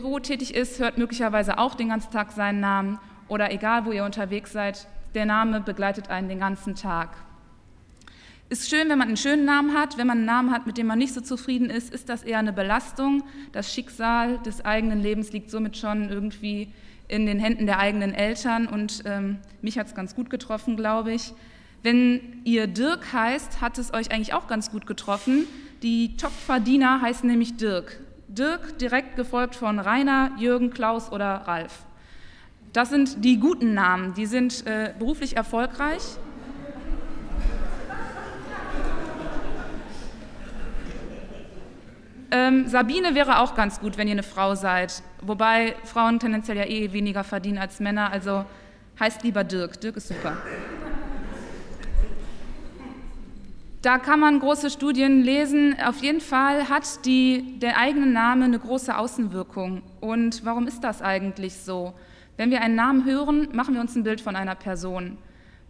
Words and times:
Büro 0.00 0.18
tätig 0.18 0.54
ist, 0.54 0.78
hört 0.78 0.96
möglicherweise 0.96 1.58
auch 1.58 1.74
den 1.74 1.90
ganzen 1.90 2.10
Tag 2.10 2.32
seinen 2.32 2.60
Namen 2.60 2.98
oder 3.28 3.52
egal, 3.52 3.84
wo 3.84 3.92
ihr 3.92 4.04
unterwegs 4.04 4.50
seid, 4.50 4.86
der 5.14 5.26
Name 5.26 5.60
begleitet 5.60 6.08
einen 6.08 6.28
den 6.28 6.38
ganzen 6.38 6.74
Tag. 6.74 7.10
Ist 8.48 8.70
schön, 8.70 8.88
wenn 8.88 8.98
man 8.98 9.08
einen 9.08 9.18
schönen 9.18 9.44
Namen 9.44 9.74
hat. 9.74 9.98
Wenn 9.98 10.06
man 10.06 10.18
einen 10.18 10.26
Namen 10.26 10.52
hat, 10.52 10.66
mit 10.66 10.78
dem 10.78 10.86
man 10.86 10.98
nicht 10.98 11.12
so 11.12 11.20
zufrieden 11.20 11.68
ist, 11.68 11.92
ist 11.92 12.08
das 12.08 12.22
eher 12.22 12.38
eine 12.38 12.52
Belastung. 12.52 13.22
Das 13.52 13.72
Schicksal 13.72 14.38
des 14.38 14.64
eigenen 14.64 15.02
Lebens 15.02 15.32
liegt 15.32 15.50
somit 15.50 15.76
schon 15.76 16.08
irgendwie 16.08 16.72
in 17.06 17.26
den 17.26 17.38
Händen 17.38 17.66
der 17.66 17.78
eigenen 17.78 18.14
Eltern 18.14 18.66
und 18.66 19.02
ähm, 19.04 19.38
mich 19.60 19.78
hat 19.78 19.88
es 19.88 19.94
ganz 19.94 20.14
gut 20.14 20.30
getroffen, 20.30 20.76
glaube 20.76 21.12
ich. 21.12 21.34
Wenn 21.82 22.40
ihr 22.44 22.66
Dirk 22.66 23.12
heißt, 23.12 23.60
hat 23.60 23.76
es 23.76 23.92
euch 23.92 24.10
eigentlich 24.10 24.32
auch 24.32 24.46
ganz 24.46 24.70
gut 24.70 24.86
getroffen. 24.86 25.46
Die 25.82 26.16
Top-Verdiener 26.16 27.02
heißen 27.02 27.28
nämlich 27.28 27.56
Dirk. 27.56 28.00
Dirk 28.32 28.78
direkt 28.78 29.16
gefolgt 29.16 29.56
von 29.56 29.80
Rainer, 29.80 30.30
Jürgen, 30.38 30.70
Klaus 30.70 31.10
oder 31.10 31.26
Ralf. 31.46 31.84
Das 32.72 32.88
sind 32.88 33.24
die 33.24 33.40
guten 33.40 33.74
Namen, 33.74 34.14
die 34.14 34.26
sind 34.26 34.64
äh, 34.66 34.94
beruflich 34.96 35.36
erfolgreich. 35.36 36.02
Ähm, 42.30 42.68
Sabine 42.68 43.16
wäre 43.16 43.40
auch 43.40 43.56
ganz 43.56 43.80
gut, 43.80 43.98
wenn 43.98 44.06
ihr 44.06 44.12
eine 44.12 44.22
Frau 44.22 44.54
seid. 44.54 45.02
Wobei 45.20 45.74
Frauen 45.82 46.20
tendenziell 46.20 46.56
ja 46.56 46.64
eh 46.64 46.92
weniger 46.92 47.24
verdienen 47.24 47.58
als 47.58 47.80
Männer. 47.80 48.12
Also 48.12 48.44
heißt 49.00 49.24
lieber 49.24 49.42
Dirk. 49.42 49.80
Dirk 49.80 49.96
ist 49.96 50.06
super. 50.06 50.36
Da 53.82 53.96
kann 53.96 54.20
man 54.20 54.40
große 54.40 54.68
Studien 54.68 55.22
lesen. 55.22 55.74
Auf 55.82 56.02
jeden 56.02 56.20
Fall 56.20 56.68
hat 56.68 57.06
die, 57.06 57.58
der 57.60 57.78
eigene 57.78 58.04
Name 58.04 58.44
eine 58.44 58.58
große 58.58 58.96
Außenwirkung. 58.96 59.80
Und 60.00 60.44
warum 60.44 60.66
ist 60.66 60.84
das 60.84 61.00
eigentlich 61.00 61.54
so? 61.56 61.94
Wenn 62.36 62.50
wir 62.50 62.60
einen 62.60 62.74
Namen 62.74 63.06
hören, 63.06 63.48
machen 63.52 63.72
wir 63.72 63.80
uns 63.80 63.96
ein 63.96 64.02
Bild 64.02 64.20
von 64.20 64.36
einer 64.36 64.54
Person. 64.54 65.16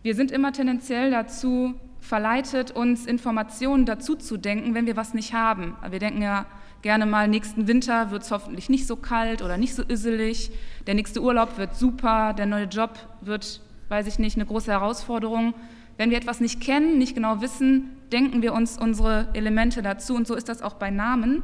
Wir 0.03 0.17
sind 0.17 0.33
immer 0.33 0.53
tendenziell 0.53 1.13
dazu 1.13 1.75
verleitet, 2.01 2.73
uns 2.73 3.07
Informationen 3.07 3.87
dazu 3.87 4.17
zu 4.17 4.39
denken, 4.39 4.75
wenn 4.75 4.87
wir 4.87 4.97
was 4.97 5.15
nicht 5.15 5.33
haben. 5.33 5.77
Wir 5.89 6.01
denken 6.01 6.23
ja 6.23 6.47
gerne 6.83 7.07
mal, 7.07 7.29
nächsten 7.29 7.69
Winter 7.69 8.11
wird 8.11 8.23
es 8.23 8.33
hoffentlich 8.33 8.69
nicht 8.69 8.89
so 8.89 8.97
kalt 8.97 9.43
oder 9.43 9.57
nicht 9.57 9.75
so 9.75 9.85
üsselig, 9.85 10.51
der 10.87 10.95
nächste 10.95 11.21
Urlaub 11.21 11.59
wird 11.59 11.77
super, 11.77 12.33
der 12.33 12.47
neue 12.47 12.65
Job 12.65 12.99
wird, 13.21 13.61
weiß 13.89 14.07
ich 14.07 14.19
nicht, 14.19 14.37
eine 14.37 14.47
große 14.47 14.73
Herausforderung. 14.73 15.55
Wenn 16.01 16.11
wir 16.11 16.17
etwas 16.17 16.41
nicht 16.41 16.63
kennen, 16.63 16.97
nicht 16.97 17.15
genau 17.15 17.43
wissen, 17.43 17.91
denken 18.11 18.41
wir 18.41 18.55
uns 18.55 18.79
unsere 18.79 19.29
Elemente 19.35 19.83
dazu 19.83 20.15
und 20.15 20.27
so 20.27 20.35
ist 20.35 20.49
das 20.49 20.63
auch 20.63 20.73
bei 20.73 20.91
Namen. 20.91 21.43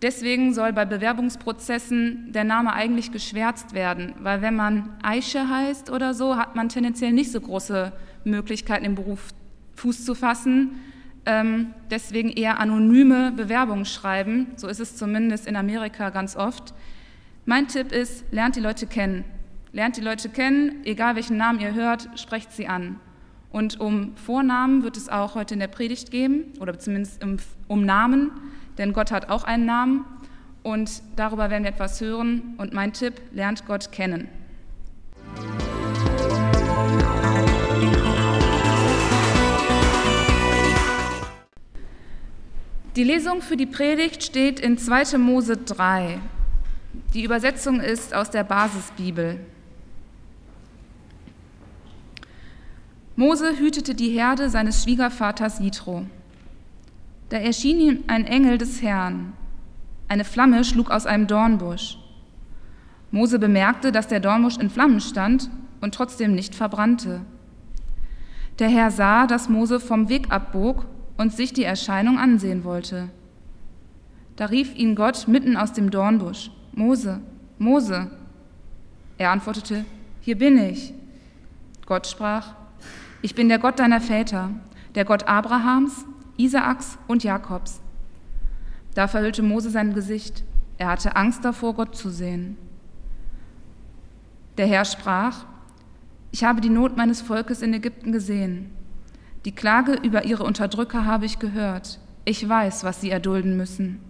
Deswegen 0.00 0.54
soll 0.54 0.72
bei 0.72 0.86
Bewerbungsprozessen 0.86 2.32
der 2.32 2.44
Name 2.44 2.72
eigentlich 2.72 3.12
geschwärzt 3.12 3.74
werden, 3.74 4.14
weil 4.20 4.40
wenn 4.40 4.56
man 4.56 4.88
Aische 5.02 5.50
heißt 5.50 5.90
oder 5.90 6.14
so, 6.14 6.38
hat 6.38 6.56
man 6.56 6.70
tendenziell 6.70 7.12
nicht 7.12 7.30
so 7.30 7.42
große 7.42 7.92
Möglichkeiten 8.24 8.86
im 8.86 8.94
Beruf 8.94 9.34
Fuß 9.76 10.02
zu 10.02 10.14
fassen. 10.14 10.80
Ähm, 11.26 11.74
deswegen 11.90 12.30
eher 12.30 12.60
anonyme 12.60 13.32
Bewerbungen 13.32 13.84
schreiben. 13.84 14.46
So 14.56 14.66
ist 14.68 14.80
es 14.80 14.96
zumindest 14.96 15.46
in 15.46 15.56
Amerika 15.56 16.08
ganz 16.08 16.36
oft. 16.36 16.72
Mein 17.44 17.68
Tipp 17.68 17.92
ist, 17.92 18.24
lernt 18.30 18.56
die 18.56 18.60
Leute 18.60 18.86
kennen. 18.86 19.26
Lernt 19.72 19.98
die 19.98 20.00
Leute 20.00 20.30
kennen, 20.30 20.86
egal 20.86 21.16
welchen 21.16 21.36
Namen 21.36 21.60
ihr 21.60 21.74
hört, 21.74 22.08
sprecht 22.18 22.50
sie 22.52 22.66
an. 22.66 22.98
Und 23.50 23.80
um 23.80 24.14
Vornamen 24.16 24.82
wird 24.82 24.96
es 24.96 25.08
auch 25.08 25.34
heute 25.34 25.54
in 25.54 25.60
der 25.60 25.68
Predigt 25.68 26.10
geben, 26.10 26.52
oder 26.60 26.78
zumindest 26.78 27.24
um 27.66 27.84
Namen, 27.84 28.30
denn 28.76 28.92
Gott 28.92 29.10
hat 29.10 29.30
auch 29.30 29.44
einen 29.44 29.64
Namen. 29.64 30.04
Und 30.62 31.02
darüber 31.16 31.50
werden 31.50 31.62
wir 31.64 31.70
etwas 31.70 32.00
hören. 32.00 32.54
Und 32.58 32.74
mein 32.74 32.92
Tipp, 32.92 33.14
lernt 33.32 33.66
Gott 33.66 33.90
kennen. 33.90 34.28
Die 42.96 43.04
Lesung 43.04 43.42
für 43.42 43.56
die 43.56 43.66
Predigt 43.66 44.24
steht 44.24 44.58
in 44.60 44.76
2. 44.76 45.18
Mose 45.18 45.56
3. 45.56 46.18
Die 47.14 47.22
Übersetzung 47.22 47.80
ist 47.80 48.12
aus 48.12 48.30
der 48.30 48.44
Basisbibel. 48.44 49.38
Mose 53.18 53.58
hütete 53.58 53.96
die 53.96 54.10
Herde 54.10 54.48
seines 54.48 54.84
Schwiegervaters 54.84 55.58
Jitro. 55.58 56.06
Da 57.30 57.38
erschien 57.38 57.80
ihm 57.80 58.04
ein 58.06 58.24
Engel 58.24 58.58
des 58.58 58.80
Herrn. 58.80 59.32
Eine 60.06 60.22
Flamme 60.22 60.62
schlug 60.62 60.92
aus 60.92 61.04
einem 61.04 61.26
Dornbusch. 61.26 61.98
Mose 63.10 63.40
bemerkte, 63.40 63.90
dass 63.90 64.06
der 64.06 64.20
Dornbusch 64.20 64.58
in 64.58 64.70
Flammen 64.70 65.00
stand 65.00 65.50
und 65.80 65.96
trotzdem 65.96 66.36
nicht 66.36 66.54
verbrannte. 66.54 67.22
Der 68.60 68.68
Herr 68.68 68.92
sah, 68.92 69.26
dass 69.26 69.48
Mose 69.48 69.80
vom 69.80 70.08
Weg 70.08 70.30
abbog 70.30 70.86
und 71.16 71.32
sich 71.32 71.52
die 71.52 71.64
Erscheinung 71.64 72.20
ansehen 72.20 72.62
wollte. 72.62 73.08
Da 74.36 74.44
rief 74.44 74.76
ihn 74.76 74.94
Gott 74.94 75.26
mitten 75.26 75.56
aus 75.56 75.72
dem 75.72 75.90
Dornbusch, 75.90 76.52
Mose, 76.72 77.20
Mose. 77.58 78.12
Er 79.18 79.32
antwortete, 79.32 79.84
hier 80.20 80.38
bin 80.38 80.56
ich. 80.56 80.94
Gott 81.84 82.06
sprach, 82.06 82.54
ich 83.22 83.34
bin 83.34 83.48
der 83.48 83.58
Gott 83.58 83.78
deiner 83.78 84.00
Väter, 84.00 84.50
der 84.94 85.04
Gott 85.04 85.28
Abrahams, 85.28 86.04
Isaaks 86.36 86.98
und 87.06 87.24
Jakobs. 87.24 87.80
Da 88.94 89.08
verhüllte 89.08 89.42
Mose 89.42 89.70
sein 89.70 89.94
Gesicht, 89.94 90.44
er 90.78 90.88
hatte 90.88 91.16
Angst 91.16 91.44
davor, 91.44 91.74
Gott 91.74 91.96
zu 91.96 92.10
sehen. 92.10 92.56
Der 94.56 94.66
Herr 94.66 94.84
sprach, 94.84 95.44
ich 96.30 96.44
habe 96.44 96.60
die 96.60 96.68
Not 96.68 96.96
meines 96.96 97.20
Volkes 97.20 97.62
in 97.62 97.74
Ägypten 97.74 98.12
gesehen 98.12 98.70
die 99.44 99.54
Klage 99.54 99.94
über 99.94 100.24
ihre 100.24 100.44
Unterdrücker 100.44 101.06
habe 101.06 101.24
ich 101.24 101.38
gehört. 101.38 102.00
Ich 102.24 102.46
weiß, 102.46 102.84
was 102.84 103.00
sie 103.00 103.10
erdulden 103.10 103.56
müssen. 103.56 104.00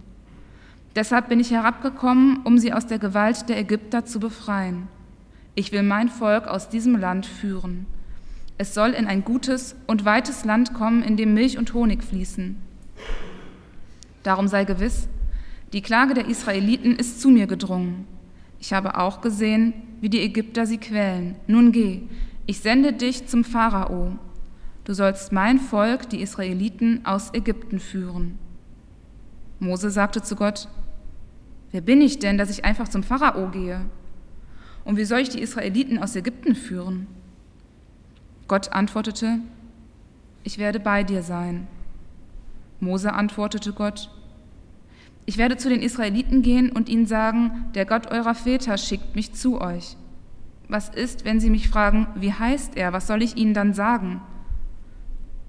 Deshalb 0.95 1.29
bin 1.29 1.39
ich 1.39 1.51
herabgekommen, 1.51 2.41
um 2.43 2.57
sie 2.57 2.73
aus 2.73 2.87
der 2.87 2.99
Gewalt 2.99 3.47
der 3.47 3.59
Ägypter 3.59 4.03
zu 4.03 4.19
befreien. 4.19 4.87
Ich 5.55 5.71
will 5.71 5.83
mein 5.83 6.09
Volk 6.09 6.47
aus 6.47 6.67
diesem 6.67 6.97
Land 6.97 7.25
führen. 7.25 7.85
Es 8.59 8.75
soll 8.75 8.91
in 8.91 9.07
ein 9.07 9.23
gutes 9.23 9.75
und 9.87 10.05
weites 10.05 10.45
Land 10.45 10.75
kommen, 10.75 11.01
in 11.01 11.17
dem 11.17 11.33
Milch 11.33 11.57
und 11.57 11.73
Honig 11.73 12.03
fließen. 12.03 12.55
Darum 14.21 14.47
sei 14.47 14.65
gewiss, 14.65 15.07
die 15.73 15.81
Klage 15.81 16.13
der 16.13 16.27
Israeliten 16.27 16.95
ist 16.95 17.19
zu 17.19 17.31
mir 17.31 17.47
gedrungen. 17.47 18.05
Ich 18.59 18.73
habe 18.73 18.99
auch 18.99 19.21
gesehen, 19.21 19.73
wie 19.99 20.09
die 20.09 20.21
Ägypter 20.21 20.67
sie 20.67 20.77
quälen. 20.77 21.35
Nun 21.47 21.71
geh, 21.71 22.01
ich 22.45 22.59
sende 22.59 22.93
dich 22.93 23.25
zum 23.25 23.43
Pharao 23.43 24.19
du 24.89 24.95
sollst 24.95 25.31
mein 25.31 25.59
Volk, 25.59 26.09
die 26.09 26.19
Israeliten, 26.19 27.05
aus 27.05 27.31
Ägypten 27.35 27.79
führen. 27.79 28.39
Mose 29.59 29.91
sagte 29.91 30.23
zu 30.23 30.35
Gott, 30.35 30.67
wer 31.71 31.81
bin 31.81 32.01
ich 32.01 32.17
denn, 32.17 32.39
dass 32.39 32.49
ich 32.49 32.65
einfach 32.65 32.87
zum 32.87 33.03
Pharao 33.03 33.49
gehe? 33.51 33.81
Und 34.85 34.97
wie 34.97 35.05
soll 35.05 35.19
ich 35.19 35.29
die 35.29 35.41
Israeliten 35.41 35.99
aus 35.99 36.15
Ägypten 36.15 36.55
führen? 36.55 37.05
Gott 38.49 38.73
antwortete, 38.73 39.39
ich 40.43 40.57
werde 40.57 40.79
bei 40.79 41.03
dir 41.03 41.21
sein. 41.21 41.67
Mose 42.79 43.13
antwortete 43.13 43.73
Gott, 43.73 44.09
ich 45.27 45.37
werde 45.37 45.55
zu 45.55 45.69
den 45.69 45.83
Israeliten 45.83 46.41
gehen 46.41 46.71
und 46.71 46.89
ihnen 46.89 47.05
sagen, 47.05 47.65
der 47.75 47.85
Gott 47.85 48.09
eurer 48.09 48.33
Väter 48.33 48.79
schickt 48.79 49.15
mich 49.15 49.33
zu 49.33 49.61
euch. 49.61 49.95
Was 50.67 50.89
ist, 50.89 51.25
wenn 51.25 51.39
sie 51.39 51.51
mich 51.51 51.69
fragen, 51.69 52.07
wie 52.15 52.33
heißt 52.33 52.75
er, 52.75 52.91
was 52.91 53.05
soll 53.05 53.21
ich 53.21 53.37
ihnen 53.37 53.53
dann 53.53 53.75
sagen? 53.75 54.19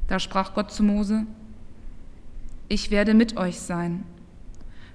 Da 0.06 0.18
sprach 0.18 0.52
Gott 0.52 0.70
zu 0.70 0.82
Mose, 0.82 1.24
ich 2.68 2.90
werde 2.90 3.14
mit 3.14 3.38
euch 3.38 3.60
sein. 3.60 4.04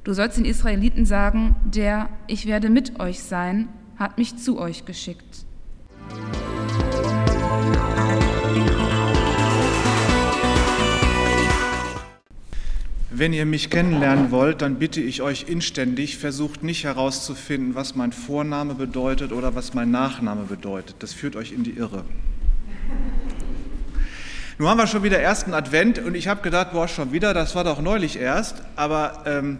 Du 0.03 0.13
sollst 0.13 0.37
den 0.37 0.45
Israeliten 0.45 1.07
sagen, 1.07 1.55
der 1.65 2.09
ich 2.27 2.45
werde 2.45 2.69
mit 2.69 2.99
euch 2.99 3.23
sein, 3.23 3.67
hat 3.97 4.19
mich 4.19 4.37
zu 4.37 4.59
euch 4.59 4.85
geschickt. 4.85 5.44
Wenn 13.17 13.31
ihr 13.31 13.45
mich 13.45 13.69
kennenlernen 13.69 14.29
wollt, 14.29 14.61
dann 14.61 14.75
bitte 14.75 14.99
ich 14.99 15.21
euch 15.21 15.45
inständig, 15.47 16.17
versucht 16.17 16.63
nicht 16.63 16.83
herauszufinden, 16.83 17.73
was 17.73 17.95
mein 17.95 18.11
Vorname 18.11 18.73
bedeutet 18.73 19.31
oder 19.31 19.55
was 19.55 19.73
mein 19.73 19.89
Nachname 19.89 20.43
bedeutet. 20.43 20.97
Das 20.99 21.13
führt 21.13 21.37
euch 21.37 21.53
in 21.53 21.63
die 21.63 21.71
Irre. 21.77 22.03
Nun 24.57 24.67
haben 24.67 24.77
wir 24.77 24.87
schon 24.87 25.03
wieder 25.03 25.17
ersten 25.17 25.53
Advent 25.53 25.99
und 25.99 26.13
ich 26.13 26.27
habe 26.27 26.41
gedacht, 26.41 26.73
boah, 26.73 26.89
schon 26.89 27.13
wieder, 27.13 27.33
das 27.33 27.55
war 27.55 27.63
doch 27.63 27.81
neulich 27.81 28.19
erst, 28.19 28.61
aber 28.75 29.23
ähm, 29.25 29.59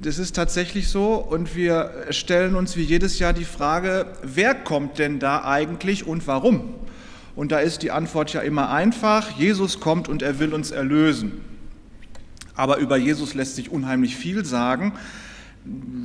das 0.00 0.20
ist 0.20 0.36
tatsächlich 0.36 0.90
so 0.90 1.14
und 1.14 1.56
wir 1.56 1.90
stellen 2.10 2.54
uns 2.54 2.76
wie 2.76 2.84
jedes 2.84 3.18
Jahr 3.18 3.32
die 3.32 3.44
Frage, 3.44 4.06
wer 4.22 4.54
kommt 4.54 5.00
denn 5.00 5.18
da 5.18 5.42
eigentlich 5.42 6.06
und 6.06 6.24
warum? 6.28 6.72
Und 7.34 7.50
da 7.50 7.58
ist 7.58 7.82
die 7.82 7.90
Antwort 7.90 8.32
ja 8.32 8.42
immer 8.42 8.70
einfach, 8.70 9.36
Jesus 9.36 9.80
kommt 9.80 10.08
und 10.08 10.22
er 10.22 10.38
will 10.38 10.54
uns 10.54 10.70
erlösen. 10.70 11.51
Aber 12.54 12.78
über 12.78 12.96
Jesus 12.96 13.34
lässt 13.34 13.56
sich 13.56 13.70
unheimlich 13.70 14.16
viel 14.16 14.44
sagen. 14.44 14.92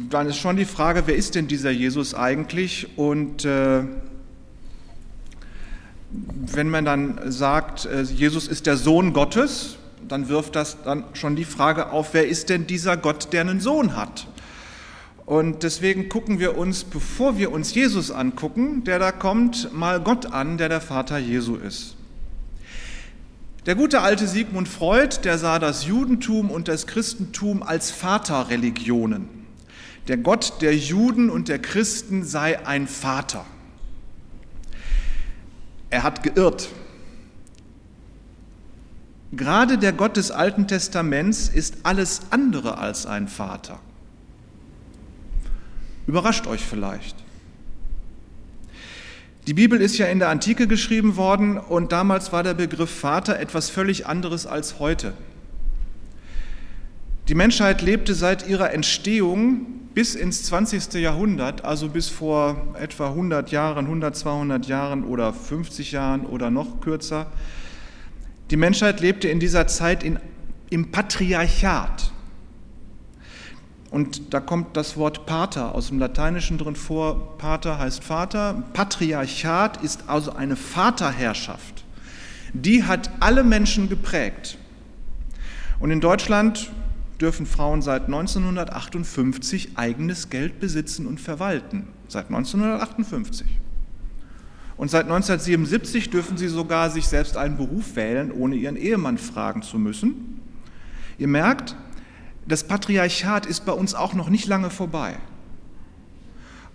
dann 0.10 0.28
ist 0.28 0.38
schon 0.38 0.56
die 0.56 0.66
Frage, 0.66 1.04
wer 1.08 1.16
ist 1.16 1.36
denn 1.36 1.48
dieser 1.48 1.72
Jesus 1.72 2.14
eigentlich? 2.14 2.88
Und 2.96 3.44
äh, 3.44 3.84
wenn 6.10 6.70
man 6.70 6.86
dann 6.86 7.20
sagt, 7.32 7.86
äh, 7.86 8.04
Jesus 8.04 8.48
ist 8.48 8.66
der 8.66 8.78
Sohn 8.78 9.14
Gottes, 9.14 9.78
dann 10.08 10.30
wirft 10.30 10.56
das 10.56 10.84
dann 10.84 11.04
schon 11.14 11.36
die 11.36 11.44
Frage 11.44 11.92
auf, 11.92 12.14
wer 12.14 12.28
ist 12.28 12.50
denn 12.50 12.68
dieser 12.68 12.98
Gott, 12.98 13.34
der 13.34 13.42
einen 13.42 13.60
Sohn 13.60 13.96
hat? 13.96 14.28
Und 15.26 15.64
deswegen 15.64 16.08
gucken 16.08 16.40
wir 16.40 16.58
uns, 16.58 16.86
bevor 16.86 17.38
wir 17.38 17.52
uns 17.52 17.76
Jesus 17.76 18.12
angucken, 18.12 18.86
der 18.86 18.98
da 18.98 19.12
kommt, 19.12 19.74
mal 19.74 20.00
Gott 20.00 20.28
an, 20.28 20.58
der 20.58 20.70
der 20.70 20.80
Vater 20.80 21.18
Jesu 21.18 21.58
ist. 21.58 21.97
Der 23.68 23.76
gute 23.76 24.00
alte 24.00 24.30
Sigmund 24.30 24.70
Freud, 24.70 25.18
der 25.26 25.38
sah 25.38 25.60
das 25.60 25.86
Judentum 25.86 26.52
und 26.52 26.70
das 26.70 26.88
Christentum 26.88 27.62
als 27.62 27.92
Vaterreligionen. 27.92 29.28
Der 30.08 30.16
Gott 30.16 30.62
der 30.62 30.74
Juden 30.74 31.30
und 31.30 31.50
der 31.50 31.60
Christen 31.60 32.24
sei 32.24 32.66
ein 32.66 32.88
Vater. 32.88 33.46
Er 35.90 36.04
hat 36.04 36.24
geirrt. 36.24 36.70
Gerade 39.34 39.78
der 39.78 39.92
Gott 39.92 40.16
des 40.16 40.32
Alten 40.32 40.70
Testaments 40.70 41.50
ist 41.50 41.80
alles 41.84 42.22
andere 42.30 42.78
als 42.78 43.06
ein 43.06 43.28
Vater. 43.28 43.80
Überrascht 46.08 46.48
euch 46.48 46.62
vielleicht. 46.62 47.27
Die 49.48 49.54
Bibel 49.54 49.80
ist 49.80 49.98
ja 49.98 50.08
in 50.08 50.20
der 50.20 50.28
Antike 50.28 50.68
geschrieben 50.68 51.16
worden 51.16 51.58
und 51.58 51.94
damals 51.94 52.34
war 52.34 52.44
der 52.44 52.54
Begriff 52.54 52.90
Vater 52.90 53.40
etwas 53.40 53.70
völlig 53.70 54.06
anderes 54.06 54.46
als 54.46 54.78
heute. 54.80 55.14
Die 57.30 57.34
Menschheit 57.34 57.82
lebte 57.82 58.14
seit 58.14 58.46
ihrer 58.50 58.74
Entstehung 58.74 59.68
bis 59.94 60.16
ins 60.16 60.44
20. 60.44 60.96
Jahrhundert, 60.96 61.64
also 61.64 61.88
bis 61.88 62.10
vor 62.10 62.76
etwa 62.78 63.08
100 63.08 63.50
Jahren, 63.50 63.86
100, 63.86 64.18
200 64.18 64.66
Jahren 64.66 65.06
oder 65.06 65.32
50 65.32 65.94
Jahren 65.94 66.26
oder 66.26 66.52
noch 66.52 66.82
kürzer. 66.82 67.28
Die 68.52 68.58
Menschheit 68.58 69.00
lebte 69.00 69.30
in 69.30 69.40
dieser 69.40 69.66
Zeit 69.68 70.04
in, 70.04 70.20
im 70.70 70.92
Patriarchat. 70.92 72.12
Und 73.90 74.34
da 74.34 74.40
kommt 74.40 74.76
das 74.76 74.98
Wort 74.98 75.26
Pater 75.26 75.74
aus 75.74 75.88
dem 75.88 76.00
Lateinischen 76.00 76.58
drin 76.58 76.76
vor. 76.76 77.38
Pater 77.38 77.80
heißt 77.80 78.04
Vater. 78.04 78.64
Patriarchat 78.74 79.82
ist 79.84 80.04
also 80.08 80.34
eine 80.34 80.56
Vaterherrschaft. 80.56 81.86
Die 82.54 82.84
hat 82.84 83.10
alle 83.20 83.44
Menschen 83.44 83.88
geprägt. 83.88 84.58
Und 85.80 85.92
in 85.92 86.02
Deutschland 86.02 86.70
dürfen 87.22 87.46
Frauen 87.46 87.82
seit 87.82 88.06
1958 88.06 89.78
eigenes 89.78 90.30
Geld 90.30 90.60
besitzen 90.60 91.08
und 91.08 91.20
verwalten. 91.22 91.88
Seit 92.08 92.28
1958. 92.28 93.48
Und 94.76 94.92
seit 94.92 95.06
1977 95.06 96.10
dürfen 96.10 96.38
sie 96.38 96.48
sogar 96.48 96.90
sich 96.90 97.08
selbst 97.08 97.36
einen 97.38 97.58
Beruf 97.58 97.96
wählen, 97.96 98.32
ohne 98.32 98.56
ihren 98.56 98.76
Ehemann 98.76 99.18
fragen 99.18 99.64
zu 99.64 99.80
müssen. 99.80 100.40
Ihr 101.18 101.28
merkt, 101.28 101.76
das 102.48 102.64
Patriarchat 102.64 103.46
ist 103.46 103.66
bei 103.66 103.72
uns 103.72 103.94
auch 103.94 104.14
noch 104.14 104.30
nicht 104.30 104.48
lange 104.48 104.70
vorbei. 104.70 105.18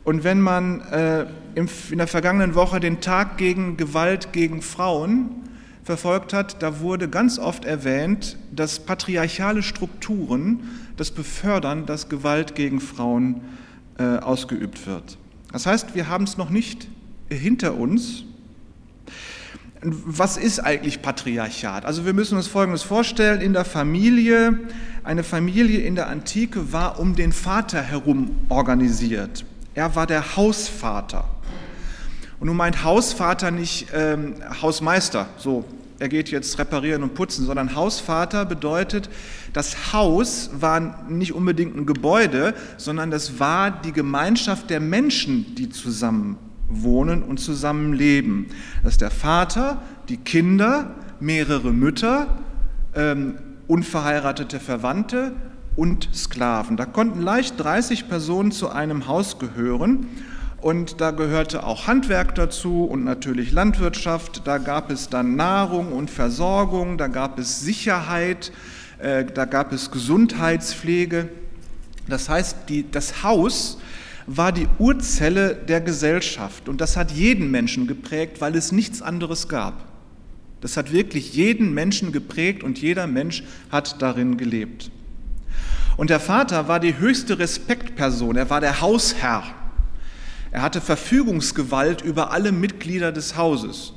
Und 0.05 0.25
wenn 0.25 0.41
man 0.41 0.81
äh, 0.81 1.27
in 1.55 1.99
der 1.99 2.09
vergangenen 2.09 2.55
Woche 2.55 2.81
den 2.81 3.01
Tag 3.01 3.39
gegen 3.39 3.77
Gewalt 3.77 4.33
gegen 4.33 4.61
Frauen 4.61 5.31
verfolgt 5.85 6.33
hat, 6.33 6.63
da 6.63 6.81
wurde 6.81 7.09
ganz 7.09 7.39
oft 7.39 7.65
erwähnt, 7.65 8.37
dass 8.51 8.81
patriarchale 8.81 9.63
Strukturen 9.63 10.61
das 10.97 11.11
befördern, 11.11 11.87
dass 11.87 12.09
Gewalt 12.09 12.55
gegen 12.55 12.81
Frauen 12.81 13.41
äh, 13.99 14.19
ausgeübt 14.19 14.87
wird. 14.87 15.19
Das 15.53 15.67
heißt, 15.67 15.95
wir 15.95 16.09
haben 16.09 16.25
es 16.25 16.37
noch 16.37 16.51
nicht 16.51 16.89
hinter 17.29 17.75
uns, 17.75 18.25
was 19.83 20.37
ist 20.37 20.61
eigentlich 20.61 21.03
Patriarchat? 21.03 21.85
Also 21.85 22.07
wir 22.07 22.13
müssen 22.13 22.37
uns 22.37 22.47
Folgendes 22.47 22.83
vorstellen. 22.83 23.41
In 23.41 23.53
der 23.53 23.65
Familie, 23.65 24.59
eine 25.03 25.25
Familie 25.25 25.81
in 25.81 25.97
der 25.97 26.09
Antike 26.09 26.73
war 26.73 27.01
um 27.01 27.17
den 27.17 27.33
Vater 27.33 27.83
herum 27.83 28.31
organisiert. 28.49 29.45
Er 29.75 29.97
war 29.97 30.07
der 30.07 30.37
Hausvater. 30.37 31.25
Und 32.39 32.47
nun 32.47 32.57
meint 32.57 32.85
Hausvater 32.85 33.51
nicht 33.51 33.89
ähm, 33.93 34.35
Hausmeister, 34.61 35.29
so 35.37 35.65
er 35.99 36.09
geht 36.09 36.31
jetzt 36.31 36.59
reparieren 36.59 37.05
und 37.05 37.15
putzen, 37.15 37.47
sondern 37.47 37.77
Hausvater 37.77 38.45
bedeutet, 38.45 39.09
das 39.53 39.93
Haus 39.93 40.51
war 40.53 41.05
nicht 41.09 41.33
unbedingt 41.33 41.77
ein 41.77 41.87
Gebäude, 41.87 42.55
sondern 42.77 43.13
das 43.13 43.39
war 43.39 43.71
die 43.71 43.93
Gemeinschaft 43.93 44.69
der 44.69 44.81
Menschen, 44.81 45.55
die 45.55 45.69
zusammen 45.69 46.39
wohnen 46.69 47.23
und 47.23 47.39
zusammenleben. 47.39 48.47
Das 48.83 48.93
ist 48.93 49.01
der 49.01 49.11
Vater, 49.11 49.83
die 50.09 50.17
Kinder, 50.17 50.95
mehrere 51.21 51.73
Mütter, 51.73 52.39
ähm, 52.95 53.35
unverheiratete 53.69 54.61
Verwandte 54.61 55.33
und 55.77 56.09
Sklaven. 56.15 56.77
Da 56.77 56.85
konnten 56.85 57.23
leicht 57.23 57.59
30 57.59 58.09
Personen 58.09 58.53
zu 58.53 58.71
einem 58.71 59.07
Haus 59.07 59.39
gehören 59.39 60.09
und 60.63 61.01
da 61.01 61.11
gehörte 61.11 61.65
auch 61.65 61.89
Handwerk 61.89 62.35
dazu 62.35 62.85
und 62.85 63.05
natürlich 63.05 63.53
Landwirtschaft. 63.53 64.43
Da 64.47 64.59
gab 64.59 64.91
es 64.91 65.09
dann 65.09 65.35
Nahrung 65.35 65.93
und 65.93 66.11
Versorgung, 66.11 66.99
da 66.99 67.09
gab 67.09 67.39
es 67.39 67.61
Sicherheit, 67.61 68.53
äh, 68.99 69.25
da 69.25 69.45
gab 69.45 69.73
es 69.73 69.91
Gesundheitspflege. 69.91 71.29
Das 72.09 72.29
heißt, 72.29 72.69
die, 72.69 72.89
das 72.89 73.25
Haus 73.25 73.79
war 74.27 74.53
die 74.53 74.69
Urzelle 74.79 75.55
der 75.55 75.81
Gesellschaft 75.81 76.69
und 76.69 76.81
das 76.81 76.97
hat 76.97 77.11
jeden 77.11 77.51
Menschen 77.51 77.87
geprägt, 77.87 78.41
weil 78.41 78.57
es 78.57 78.73
nichts 78.73 79.03
anderes 79.03 79.49
gab. 79.49 79.85
Das 80.61 80.77
hat 80.77 80.93
wirklich 80.93 81.35
jeden 81.35 81.75
Menschen 81.75 82.13
geprägt 82.13 82.63
und 82.63 82.81
jeder 82.81 83.07
Mensch 83.07 83.43
hat 83.71 84.01
darin 84.01 84.37
gelebt. 84.37 84.91
Und 85.97 86.11
der 86.11 86.21
Vater 86.21 86.69
war 86.69 86.81
die 86.81 86.99
höchste 86.99 87.39
Respektperson, 87.39 88.37
er 88.37 88.49
war 88.49 88.61
der 88.61 88.81
Hausherr. 88.81 89.43
Er 90.53 90.63
hatte 90.63 90.81
Verfügungsgewalt 90.81 92.03
über 92.03 92.31
alle 92.31 92.53
Mitglieder 92.53 93.11
des 93.11 93.37
Hauses. 93.37 93.95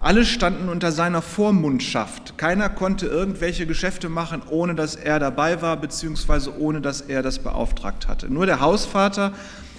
Alle 0.00 0.24
standen 0.24 0.68
unter 0.68 0.92
seiner 0.92 1.22
Vormundschaft. 1.22 2.38
Keiner 2.38 2.68
konnte 2.68 3.06
irgendwelche 3.06 3.66
Geschäfte 3.66 4.08
machen, 4.08 4.42
ohne 4.48 4.76
dass 4.76 4.94
er 4.94 5.18
dabei 5.18 5.60
war, 5.60 5.76
beziehungsweise 5.76 6.56
ohne 6.56 6.80
dass 6.80 7.00
er 7.00 7.22
das 7.22 7.40
beauftragt 7.40 8.06
hatte. 8.06 8.32
Nur 8.32 8.46
der 8.46 8.60
Hausvater 8.60 9.32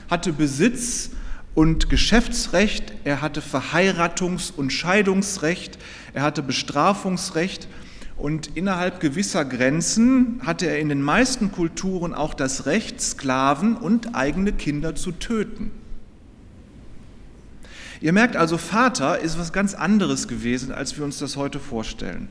hatte 0.10 0.34
Besitz 0.34 1.12
und 1.56 1.90
Geschäftsrecht, 1.90 2.92
er 3.06 3.22
hatte 3.22 3.40
Verheiratungs- 3.40 4.54
und 4.54 4.74
Scheidungsrecht, 4.74 5.80
er 6.14 6.24
hatte 6.24 6.44
Bestrafungsrecht 6.44 7.70
und 8.18 8.58
innerhalb 8.58 9.00
gewisser 9.00 9.46
Grenzen 9.46 10.42
hatte 10.46 10.68
er 10.68 10.80
in 10.80 10.90
den 10.90 11.02
meisten 11.02 11.54
Kulturen 11.54 12.14
auch 12.14 12.34
das 12.34 12.66
Recht, 12.66 13.00
Sklaven 13.00 13.78
und 13.78 14.16
eigene 14.16 14.52
Kinder 14.52 14.96
zu 14.96 15.14
töten. 15.14 15.72
Ihr 18.02 18.14
merkt 18.14 18.36
also, 18.36 18.58
Vater 18.58 19.20
ist 19.20 19.38
was 19.38 19.52
ganz 19.52 19.74
anderes 19.74 20.28
gewesen, 20.28 20.72
als 20.72 20.98
wir 20.98 21.04
uns 21.04 21.20
das 21.20 21.36
heute 21.36 21.60
vorstellen. 21.60 22.30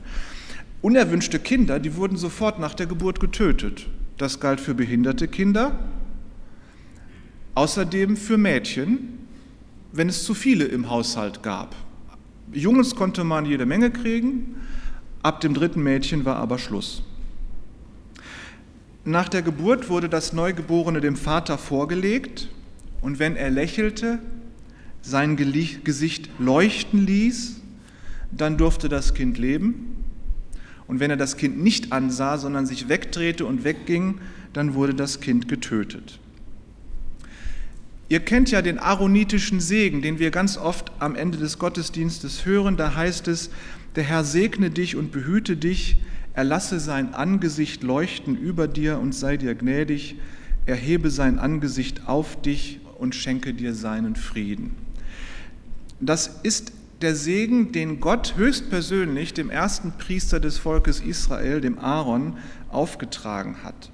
Unerwünschte 0.81 1.39
Kinder, 1.39 1.79
die 1.79 1.95
wurden 1.95 2.17
sofort 2.17 2.59
nach 2.59 2.73
der 2.73 2.87
Geburt 2.87 3.19
getötet. 3.19 3.87
Das 4.17 4.39
galt 4.39 4.59
für 4.59 4.73
behinderte 4.73 5.27
Kinder, 5.27 5.77
außerdem 7.55 8.17
für 8.17 8.37
Mädchen, 8.37 9.19
wenn 9.91 10.09
es 10.09 10.23
zu 10.23 10.33
viele 10.33 10.65
im 10.65 10.89
Haushalt 10.89 11.43
gab. 11.43 11.75
Jungs 12.51 12.95
konnte 12.95 13.23
man 13.23 13.45
jede 13.45 13.65
Menge 13.65 13.91
kriegen, 13.91 14.55
ab 15.21 15.39
dem 15.41 15.53
dritten 15.53 15.83
Mädchen 15.83 16.25
war 16.25 16.37
aber 16.37 16.57
Schluss. 16.57 17.03
Nach 19.05 19.29
der 19.29 19.41
Geburt 19.41 19.89
wurde 19.89 20.09
das 20.09 20.33
Neugeborene 20.33 20.99
dem 21.01 21.15
Vater 21.15 21.57
vorgelegt 21.57 22.49
und 23.01 23.19
wenn 23.19 23.35
er 23.35 23.49
lächelte, 23.49 24.19
sein 25.01 25.35
Gesicht 25.37 26.29
leuchten 26.39 27.05
ließ, 27.05 27.61
dann 28.31 28.57
durfte 28.57 28.89
das 28.89 29.13
Kind 29.13 29.37
leben. 29.37 30.03
Und 30.87 30.99
wenn 30.99 31.11
er 31.11 31.17
das 31.17 31.37
Kind 31.37 31.61
nicht 31.61 31.91
ansah, 31.91 32.37
sondern 32.37 32.65
sich 32.65 32.89
wegdrehte 32.89 33.45
und 33.45 33.63
wegging, 33.63 34.19
dann 34.53 34.73
wurde 34.73 34.93
das 34.93 35.21
Kind 35.21 35.47
getötet. 35.47 36.19
Ihr 38.09 38.21
kennt 38.21 38.49
ja 38.49 38.63
den 38.63 38.79
aaronitischen 38.79 39.59
Segen, 39.59 40.01
den 40.01 40.17
wir 40.17 40.31
ganz 40.31 40.57
oft 40.57 40.91
am 40.97 41.15
Ende 41.15 41.37
des 41.37 41.59
Gottesdienstes 41.59 42.43
hören. 42.43 42.75
Da 42.75 42.95
heißt 42.95 43.27
es, 43.27 43.51
der 43.95 44.03
Herr 44.03 44.23
segne 44.23 44.71
dich 44.71 44.95
und 44.95 45.11
behüte 45.11 45.55
dich, 45.55 45.97
er 46.33 46.43
lasse 46.43 46.79
sein 46.79 47.13
Angesicht 47.13 47.83
leuchten 47.83 48.35
über 48.35 48.67
dir 48.67 48.99
und 48.99 49.13
sei 49.13 49.37
dir 49.37 49.53
gnädig, 49.53 50.15
erhebe 50.65 51.11
sein 51.11 51.37
Angesicht 51.37 52.07
auf 52.07 52.41
dich 52.41 52.79
und 52.97 53.13
schenke 53.13 53.53
dir 53.53 53.75
seinen 53.75 54.15
Frieden. 54.15 54.88
Das 55.99 56.39
ist 56.43 56.71
der 57.01 57.15
Segen, 57.15 57.71
den 57.71 57.99
Gott 57.99 58.35
höchstpersönlich 58.35 59.33
dem 59.33 59.49
ersten 59.49 59.93
Priester 59.97 60.39
des 60.39 60.57
Volkes 60.57 60.99
Israel, 60.99 61.61
dem 61.61 61.79
Aaron, 61.79 62.37
aufgetragen 62.69 63.63
hat. 63.63 63.91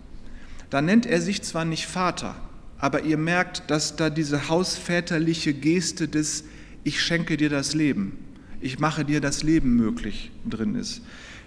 da 0.69 0.81
nennt 0.81 1.05
er 1.05 1.21
sich 1.21 1.41
zwar 1.41 1.63
nicht 1.63 1.85
Vater, 1.85 2.35
aber 2.79 3.03
ihr 3.03 3.17
merkt, 3.17 3.69
dass 3.71 3.95
da 3.95 4.09
diese 4.09 4.49
hausväterliche 4.49 5.53
Geste 5.53 6.07
des 6.07 6.43
Ich 6.83 7.01
schenke 7.01 7.37
dir 7.37 7.49
das 7.49 7.73
Leben, 7.73 8.17
ich 8.59 8.79
mache 8.79 9.05
dir 9.05 9.21
das 9.21 9.43
Leben 9.43 9.75
möglich 9.75 10.31
drin 10.47 10.75
ist. 10.75 11.01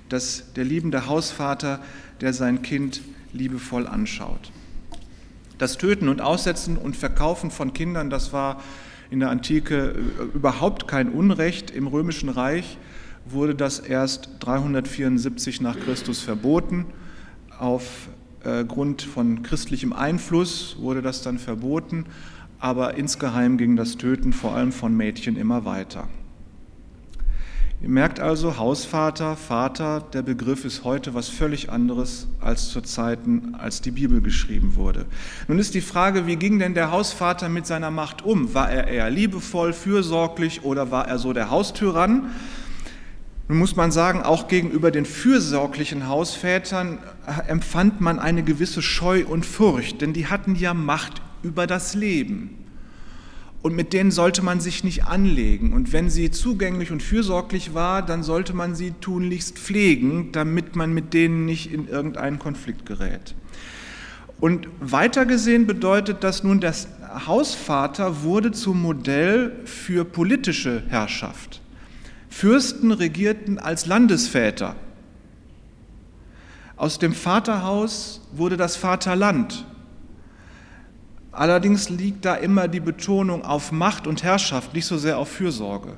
Dass 0.08 0.52
der 0.54 0.64
liebende 0.64 1.06
Hausvater, 1.06 1.80
der 2.20 2.32
sein 2.32 2.62
Kind 2.62 3.02
liebevoll 3.32 3.86
anschaut. 3.86 4.50
Das 5.58 5.76
Töten 5.76 6.08
und 6.08 6.20
Aussetzen 6.20 6.78
und 6.78 6.96
Verkaufen 6.96 7.50
von 7.50 7.72
Kindern, 7.72 8.08
das 8.08 8.32
war 8.32 8.62
in 9.10 9.20
der 9.20 9.30
Antike 9.30 9.94
äh, 9.94 10.36
überhaupt 10.36 10.88
kein 10.88 11.10
Unrecht. 11.10 11.70
Im 11.70 11.86
Römischen 11.86 12.28
Reich 12.28 12.78
wurde 13.24 13.54
das 13.54 13.78
erst 13.78 14.30
374 14.40 15.60
nach 15.60 15.78
Christus 15.78 16.20
verboten. 16.20 16.86
Aufgrund 17.58 19.02
äh, 19.02 19.06
von 19.06 19.42
christlichem 19.42 19.92
Einfluss 19.92 20.76
wurde 20.78 21.02
das 21.02 21.22
dann 21.22 21.38
verboten, 21.38 22.06
aber 22.58 22.94
insgeheim 22.94 23.58
ging 23.58 23.76
das 23.76 23.96
Töten 23.96 24.32
vor 24.32 24.54
allem 24.54 24.72
von 24.72 24.96
Mädchen 24.96 25.36
immer 25.36 25.64
weiter. 25.64 26.08
Ihr 27.80 27.88
merkt 27.88 28.18
also, 28.18 28.58
Hausvater, 28.58 29.36
Vater, 29.36 30.00
der 30.12 30.22
Begriff 30.22 30.64
ist 30.64 30.82
heute 30.82 31.14
was 31.14 31.28
völlig 31.28 31.70
anderes 31.70 32.26
als 32.40 32.70
zu 32.70 32.80
Zeiten, 32.80 33.54
als 33.54 33.80
die 33.80 33.92
Bibel 33.92 34.20
geschrieben 34.20 34.74
wurde. 34.74 35.06
Nun 35.46 35.60
ist 35.60 35.74
die 35.74 35.80
Frage, 35.80 36.26
wie 36.26 36.34
ging 36.34 36.58
denn 36.58 36.74
der 36.74 36.90
Hausvater 36.90 37.48
mit 37.48 37.68
seiner 37.68 37.92
Macht 37.92 38.24
um? 38.24 38.52
War 38.52 38.68
er 38.68 38.88
eher 38.88 39.10
liebevoll, 39.10 39.72
fürsorglich 39.72 40.64
oder 40.64 40.90
war 40.90 41.06
er 41.06 41.20
so 41.20 41.32
der 41.32 41.50
Haustyrann? 41.50 42.30
Nun 43.46 43.58
muss 43.58 43.76
man 43.76 43.92
sagen, 43.92 44.22
auch 44.22 44.48
gegenüber 44.48 44.90
den 44.90 45.06
fürsorglichen 45.06 46.08
Hausvätern 46.08 46.98
empfand 47.46 48.00
man 48.00 48.18
eine 48.18 48.42
gewisse 48.42 48.82
Scheu 48.82 49.24
und 49.24 49.46
Furcht, 49.46 50.00
denn 50.00 50.12
die 50.12 50.26
hatten 50.26 50.56
ja 50.56 50.74
Macht 50.74 51.22
über 51.44 51.68
das 51.68 51.94
Leben 51.94 52.67
und 53.62 53.74
mit 53.74 53.92
denen 53.92 54.10
sollte 54.10 54.42
man 54.42 54.60
sich 54.60 54.84
nicht 54.84 55.06
anlegen. 55.06 55.72
Und 55.72 55.92
wenn 55.92 56.10
sie 56.10 56.30
zugänglich 56.30 56.92
und 56.92 57.02
fürsorglich 57.02 57.74
war, 57.74 58.02
dann 58.02 58.22
sollte 58.22 58.54
man 58.54 58.74
sie 58.74 58.92
tunlichst 59.00 59.58
pflegen, 59.58 60.30
damit 60.32 60.76
man 60.76 60.92
mit 60.92 61.12
denen 61.12 61.44
nicht 61.44 61.72
in 61.72 61.88
irgendeinen 61.88 62.38
Konflikt 62.38 62.86
gerät. 62.86 63.34
Und 64.40 64.68
weiter 64.80 65.26
gesehen 65.26 65.66
bedeutet 65.66 66.22
das 66.22 66.44
nun, 66.44 66.60
der 66.60 66.72
Hausvater 67.26 68.22
wurde 68.22 68.52
zum 68.52 68.80
Modell 68.80 69.56
für 69.64 70.04
politische 70.04 70.84
Herrschaft. 70.88 71.60
Fürsten 72.30 72.92
regierten 72.92 73.58
als 73.58 73.86
Landesväter. 73.86 74.76
Aus 76.76 77.00
dem 77.00 77.12
Vaterhaus 77.12 78.20
wurde 78.32 78.56
das 78.56 78.76
Vaterland 78.76 79.66
Allerdings 81.38 81.88
liegt 81.88 82.24
da 82.24 82.34
immer 82.34 82.66
die 82.66 82.80
Betonung 82.80 83.44
auf 83.44 83.70
Macht 83.70 84.08
und 84.08 84.24
Herrschaft, 84.24 84.74
nicht 84.74 84.86
so 84.86 84.98
sehr 84.98 85.18
auf 85.18 85.28
Fürsorge. 85.28 85.92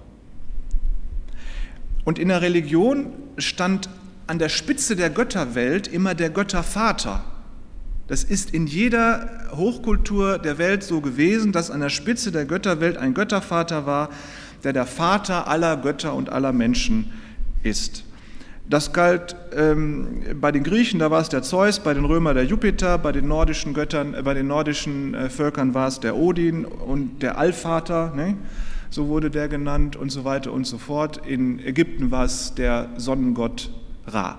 Und 2.04 2.18
in 2.18 2.28
der 2.28 2.42
Religion 2.42 3.06
stand 3.38 3.88
an 4.26 4.38
der 4.38 4.50
Spitze 4.50 4.96
der 4.96 5.08
Götterwelt 5.08 5.88
immer 5.88 6.14
der 6.14 6.28
Göttervater. 6.28 7.24
Das 8.06 8.22
ist 8.22 8.52
in 8.52 8.66
jeder 8.66 9.48
Hochkultur 9.56 10.36
der 10.36 10.58
Welt 10.58 10.82
so 10.82 11.00
gewesen, 11.00 11.52
dass 11.52 11.70
an 11.70 11.80
der 11.80 11.88
Spitze 11.88 12.32
der 12.32 12.44
Götterwelt 12.44 12.98
ein 12.98 13.14
Göttervater 13.14 13.86
war, 13.86 14.10
der 14.62 14.74
der 14.74 14.84
Vater 14.84 15.48
aller 15.48 15.78
Götter 15.78 16.12
und 16.12 16.28
aller 16.28 16.52
Menschen 16.52 17.12
ist. 17.62 18.04
Das 18.70 18.92
galt 18.92 19.34
ähm, 19.52 20.22
bei 20.40 20.52
den 20.52 20.62
Griechen, 20.62 21.00
da 21.00 21.10
war 21.10 21.20
es 21.20 21.28
der 21.28 21.42
Zeus, 21.42 21.80
bei 21.80 21.92
den 21.92 22.04
Römern 22.04 22.36
der 22.36 22.44
Jupiter, 22.44 22.98
bei 22.98 23.10
den 23.10 23.26
nordischen 23.26 23.74
Göttern, 23.74 24.14
äh, 24.14 24.22
bei 24.22 24.32
den 24.32 24.46
nordischen 24.46 25.12
äh, 25.12 25.28
Völkern 25.28 25.74
war 25.74 25.88
es 25.88 25.98
der 25.98 26.16
Odin 26.16 26.64
und 26.64 27.20
der 27.20 27.36
Allvater, 27.36 28.14
ne? 28.14 28.36
so 28.88 29.08
wurde 29.08 29.28
der 29.28 29.48
genannt 29.48 29.96
und 29.96 30.10
so 30.10 30.24
weiter 30.24 30.52
und 30.52 30.68
so 30.68 30.78
fort. 30.78 31.26
In 31.26 31.58
Ägypten 31.58 32.12
war 32.12 32.24
es 32.24 32.54
der 32.54 32.90
Sonnengott 32.96 33.72
Ra. 34.06 34.38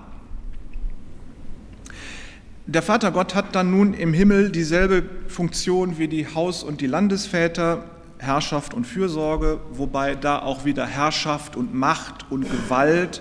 Der 2.64 2.80
Vatergott 2.80 3.34
hat 3.34 3.54
dann 3.54 3.70
nun 3.70 3.92
im 3.92 4.14
Himmel 4.14 4.50
dieselbe 4.50 5.02
Funktion 5.28 5.98
wie 5.98 6.08
die 6.08 6.26
Haus- 6.26 6.64
und 6.64 6.80
die 6.80 6.86
Landesväter, 6.86 7.84
Herrschaft 8.16 8.72
und 8.72 8.86
Fürsorge, 8.86 9.60
wobei 9.74 10.14
da 10.14 10.38
auch 10.38 10.64
wieder 10.64 10.86
Herrschaft 10.86 11.54
und 11.54 11.74
Macht 11.74 12.30
und 12.30 12.50
Gewalt 12.50 13.20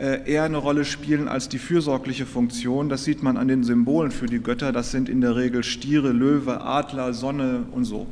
eher 0.00 0.44
eine 0.44 0.56
Rolle 0.56 0.84
spielen 0.84 1.28
als 1.28 1.48
die 1.48 1.58
fürsorgliche 1.58 2.24
Funktion. 2.24 2.88
Das 2.88 3.04
sieht 3.04 3.22
man 3.22 3.36
an 3.36 3.48
den 3.48 3.64
Symbolen 3.64 4.10
für 4.10 4.26
die 4.26 4.38
Götter. 4.38 4.72
Das 4.72 4.90
sind 4.90 5.08
in 5.08 5.20
der 5.20 5.36
Regel 5.36 5.62
Stiere, 5.62 6.12
Löwe, 6.12 6.62
Adler, 6.62 7.12
Sonne 7.12 7.64
und 7.72 7.84
so. 7.84 8.06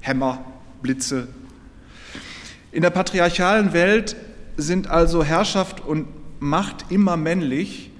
Hämmer, 0.00 0.44
Blitze. 0.82 1.28
In 2.72 2.82
der 2.82 2.90
patriarchalen 2.90 3.72
Welt 3.72 4.14
sind 4.56 4.88
also 4.88 5.24
Herrschaft 5.24 5.84
und 5.84 6.06
Macht 6.42 6.86
immer 6.88 7.18
männlich. 7.18 7.90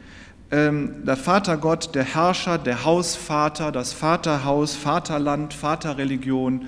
Ähm, 0.50 1.04
der 1.04 1.16
Vatergott, 1.16 1.94
der 1.94 2.04
Herrscher, 2.04 2.56
der 2.56 2.84
Hausvater, 2.84 3.70
das 3.70 3.92
Vaterhaus, 3.92 4.74
Vaterland, 4.74 5.52
Vaterreligion 5.52 6.66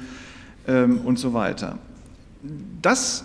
ähm, 0.68 0.99
und 0.99 1.18
so 1.18 1.32
weiter. 1.32 1.78
Das 2.82 3.25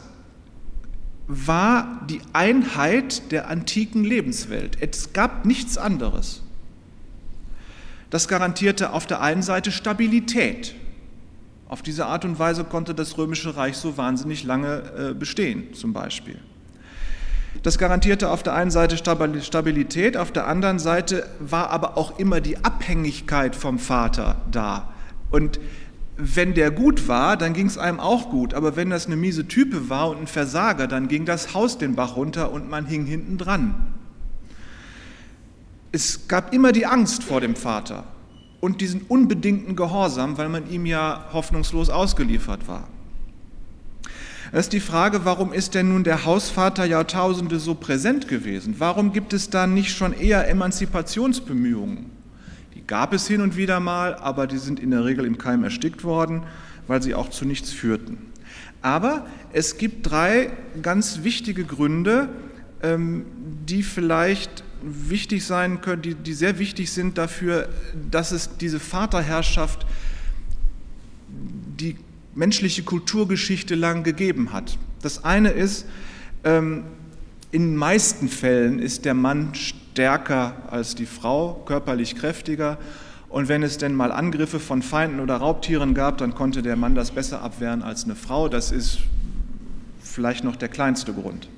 war 1.28 2.02
die 2.10 2.22
Einheit 2.34 3.32
der 3.32 3.50
antiken 3.50 4.04
Lebenswelt. 4.04 4.78
Es 4.82 5.14
gab 5.14 5.46
nichts 5.46 5.78
anderes. 5.78 6.42
Das 8.10 8.28
garantierte 8.28 8.94
auf 8.94 9.06
der 9.06 9.22
einen 9.22 9.42
Seite 9.42 9.72
Stabilität. 9.72 10.76
Auf 11.68 11.82
diese 11.82 12.06
Art 12.06 12.24
und 12.24 12.40
Weise 12.40 12.64
konnte 12.64 12.96
das 12.96 13.18
Römische 13.18 13.58
Reich 13.58 13.76
so 13.76 13.98
wahnsinnig 13.98 14.46
lange 14.46 15.10
äh, 15.10 15.14
bestehen, 15.14 15.74
zum 15.74 15.92
Beispiel. 15.92 16.40
Das 17.64 17.78
garantierte 17.78 18.30
auf 18.30 18.44
der 18.44 18.54
einen 18.54 18.72
Seite 18.72 18.96
Stabilität, 18.98 20.16
auf 20.16 20.32
der 20.32 20.48
anderen 20.48 20.80
Seite 20.80 21.28
war 21.40 21.72
aber 21.72 21.98
auch 21.98 22.20
immer 22.20 22.40
die 22.40 22.64
Abhängigkeit 22.64 23.56
vom 23.56 23.80
Vater 23.80 24.38
da. 24.52 24.94
Und 25.32 25.60
wenn 26.18 26.56
der 26.56 26.72
gut 26.72 27.08
war, 27.08 27.38
dann 27.38 27.54
ging 27.54 27.68
es 27.68 27.78
einem 27.78 28.00
auch 28.00 28.30
gut. 28.30 28.54
Aber 28.54 28.76
wenn 28.76 28.90
das 28.90 29.06
eine 29.06 29.16
miese 29.16 29.48
Type 29.48 29.90
war 29.90 30.10
und 30.10 30.22
ein 30.22 30.28
Versager, 30.28 30.88
dann 30.88 31.08
ging 31.08 31.26
das 31.26 31.54
Haus 31.54 31.78
den 31.78 31.96
Bach 31.96 32.16
runter 32.16 32.52
und 32.52 32.70
man 32.70 32.86
hing 32.86 33.06
hinten 33.06 33.38
dran. 33.38 33.76
Es 35.92 36.28
gab 36.28 36.54
immer 36.54 36.72
die 36.72 36.86
Angst 36.86 37.24
vor 37.24 37.40
dem 37.40 37.56
Vater 37.56 38.04
und 38.60 38.82
diesen 38.82 39.02
unbedingten 39.02 39.76
Gehorsam, 39.76 40.38
weil 40.38 40.50
man 40.50 40.70
ihm 40.70 40.86
ja 40.86 41.26
hoffnungslos 41.32 41.90
ausgeliefert 41.90 42.68
war. 42.68 42.88
Das 44.52 44.62
ist 44.62 44.74
die 44.74 44.80
Frage, 44.80 45.26
warum 45.26 45.54
ist 45.54 45.76
denn 45.76 45.90
nun 45.90 46.04
der 46.04 46.26
Hausvater 46.26 46.86
Jahrtausende 46.86 47.60
so 47.60 47.76
präsent 47.76 48.28
gewesen? 48.28 48.76
Warum 48.80 49.12
gibt 49.12 49.34
es 49.34 49.50
da 49.50 49.68
nicht 49.68 49.96
schon 49.96 50.14
eher 50.14 50.48
Emanzipationsbemühungen? 50.50 52.17
Gab 52.88 53.14
es 53.14 53.28
hin 53.28 53.42
und 53.42 53.58
wieder 53.58 53.80
mal, 53.80 54.16
aber 54.16 54.48
die 54.48 54.58
sind 54.58 54.80
in 54.80 54.92
der 54.92 55.06
Regel 55.06 55.26
im 55.26 55.38
Keim 55.38 55.64
erstickt 55.64 56.04
worden, 56.04 56.44
weil 56.88 57.02
sie 57.02 57.14
auch 57.14 57.30
zu 57.30 57.46
nichts 57.46 57.72
führten. 57.72 58.18
Aber 58.82 59.28
es 59.54 59.78
gibt 59.78 60.10
drei 60.10 60.52
ganz 60.82 61.24
wichtige 61.24 61.66
Gründe, 61.66 62.30
ähm, 62.82 63.26
die 63.68 63.84
vielleicht 63.84 64.64
wichtig 64.82 65.44
sein 65.44 65.82
können, 65.82 66.02
die, 66.02 66.16
die 66.16 66.34
sehr 66.34 66.60
wichtig 66.60 66.92
sind 66.92 67.18
dafür, 67.18 67.70
dass 68.10 68.32
es 68.32 68.58
diese 68.58 68.80
Vaterherrschaft, 68.80 69.86
die 71.28 71.98
menschliche 72.36 72.84
Kulturgeschichte 72.84 73.76
lang 73.76 74.04
gegeben 74.04 74.54
hat. 74.54 74.78
Das 75.02 75.24
eine 75.24 75.50
ist, 75.50 75.86
ähm, 76.44 76.84
in 77.52 77.72
den 77.72 77.76
meisten 77.76 78.30
Fällen 78.30 78.80
ist 78.80 79.06
der 79.06 79.14
Mann 79.14 79.54
stärker 79.98 80.54
als 80.70 80.94
die 80.94 81.08
Frau, 81.08 81.64
körperlich 81.66 82.16
kräftiger. 82.16 82.78
Und 83.30 83.50
wenn 83.50 83.64
es 83.64 83.80
denn 83.80 83.96
mal 83.96 84.12
Angriffe 84.12 84.60
von 84.60 84.84
Feinden 84.84 85.20
oder 85.20 85.38
Raubtieren 85.38 85.96
gab, 85.96 86.20
dann 86.20 86.36
konnte 86.36 86.62
der 86.62 86.76
Mann 86.76 86.94
das 86.94 87.10
besser 87.10 87.42
abwehren 87.42 87.82
als 87.82 88.04
eine 88.04 88.14
Frau. 88.14 88.48
Das 88.48 88.72
ist 88.72 89.00
vielleicht 90.00 90.44
noch 90.44 90.56
der 90.56 90.70
kleinste 90.70 91.14
Grund. 91.14 91.50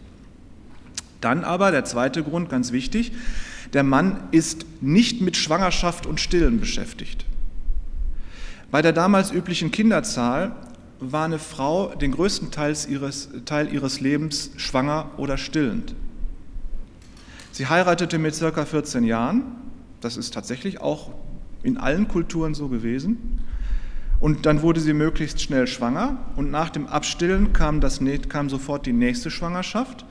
Dann 1.20 1.44
aber 1.44 1.72
der 1.72 1.84
zweite 1.84 2.24
Grund, 2.24 2.50
ganz 2.50 2.72
wichtig, 2.72 3.12
der 3.74 3.84
Mann 3.84 4.22
ist 4.32 4.66
nicht 4.80 5.20
mit 5.20 5.36
Schwangerschaft 5.36 6.06
und 6.06 6.22
Stillen 6.22 6.62
beschäftigt. 6.62 7.26
Bei 8.72 8.82
der 8.82 8.94
damals 8.94 9.32
üblichen 9.32 9.72
Kinderzahl 9.72 10.54
war 11.02 11.26
eine 11.26 11.40
Frau 11.40 11.94
den 11.94 12.14
größten 12.14 12.52
Teil 12.52 12.74
ihres, 12.88 13.32
Teil 13.44 13.74
ihres 13.74 14.00
Lebens 14.00 14.52
schwanger 14.56 15.12
oder 15.18 15.38
stillend. 15.38 15.94
Sie 17.60 17.68
heiratete 17.68 18.20
mit 18.20 18.36
circa 18.36 18.64
14 18.64 19.04
Jahren, 19.04 19.44
das 20.00 20.16
ist 20.16 20.34
tatsächlich 20.34 20.80
auch 20.80 21.12
in 21.62 21.78
allen 21.78 22.08
Kulturen 22.08 22.54
so 22.54 22.70
gewesen. 22.70 23.42
Und 24.22 24.46
dann 24.46 24.62
wurde 24.62 24.80
sie 24.80 24.94
möglichst 24.94 25.42
schnell 25.42 25.68
schwanger 25.68 26.20
und 26.38 26.52
nach 26.52 26.70
dem 26.70 26.88
Abstillen 26.88 27.52
kam, 27.52 27.82
das, 27.82 28.00
kam 28.30 28.50
sofort 28.50 28.86
die 28.86 28.94
nächste 28.94 29.30
Schwangerschaft. 29.30 30.06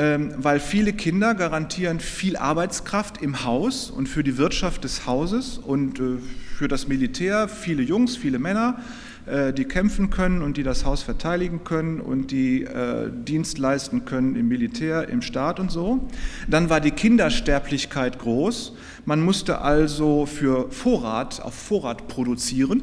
Ähm, 0.00 0.32
weil 0.38 0.60
viele 0.60 0.94
Kinder 0.94 1.34
garantieren 1.34 2.00
viel 2.00 2.38
Arbeitskraft 2.38 3.20
im 3.20 3.44
Haus 3.44 3.90
und 3.90 4.08
für 4.08 4.24
die 4.24 4.38
Wirtschaft 4.38 4.82
des 4.84 5.04
Hauses 5.04 5.58
und 5.58 6.00
äh, 6.00 6.16
für 6.56 6.68
das 6.68 6.88
Militär 6.88 7.48
viele 7.48 7.82
Jungs, 7.82 8.16
viele 8.16 8.38
Männer, 8.38 8.80
äh, 9.26 9.52
die 9.52 9.66
kämpfen 9.66 10.08
können 10.08 10.40
und 10.40 10.56
die 10.56 10.62
das 10.62 10.86
Haus 10.86 11.02
verteidigen 11.02 11.64
können 11.64 12.00
und 12.00 12.30
die 12.30 12.62
äh, 12.62 13.10
Dienst 13.12 13.58
leisten 13.58 14.06
können 14.06 14.36
im 14.36 14.48
Militär, 14.48 15.06
im 15.10 15.20
Staat 15.20 15.60
und 15.60 15.70
so. 15.70 16.08
Dann 16.48 16.70
war 16.70 16.80
die 16.80 16.92
Kindersterblichkeit 16.92 18.18
groß. 18.18 18.72
Man 19.04 19.20
musste 19.20 19.60
also 19.60 20.24
für 20.24 20.70
Vorrat, 20.70 21.42
auf 21.42 21.52
Vorrat 21.52 22.08
produzieren. 22.08 22.80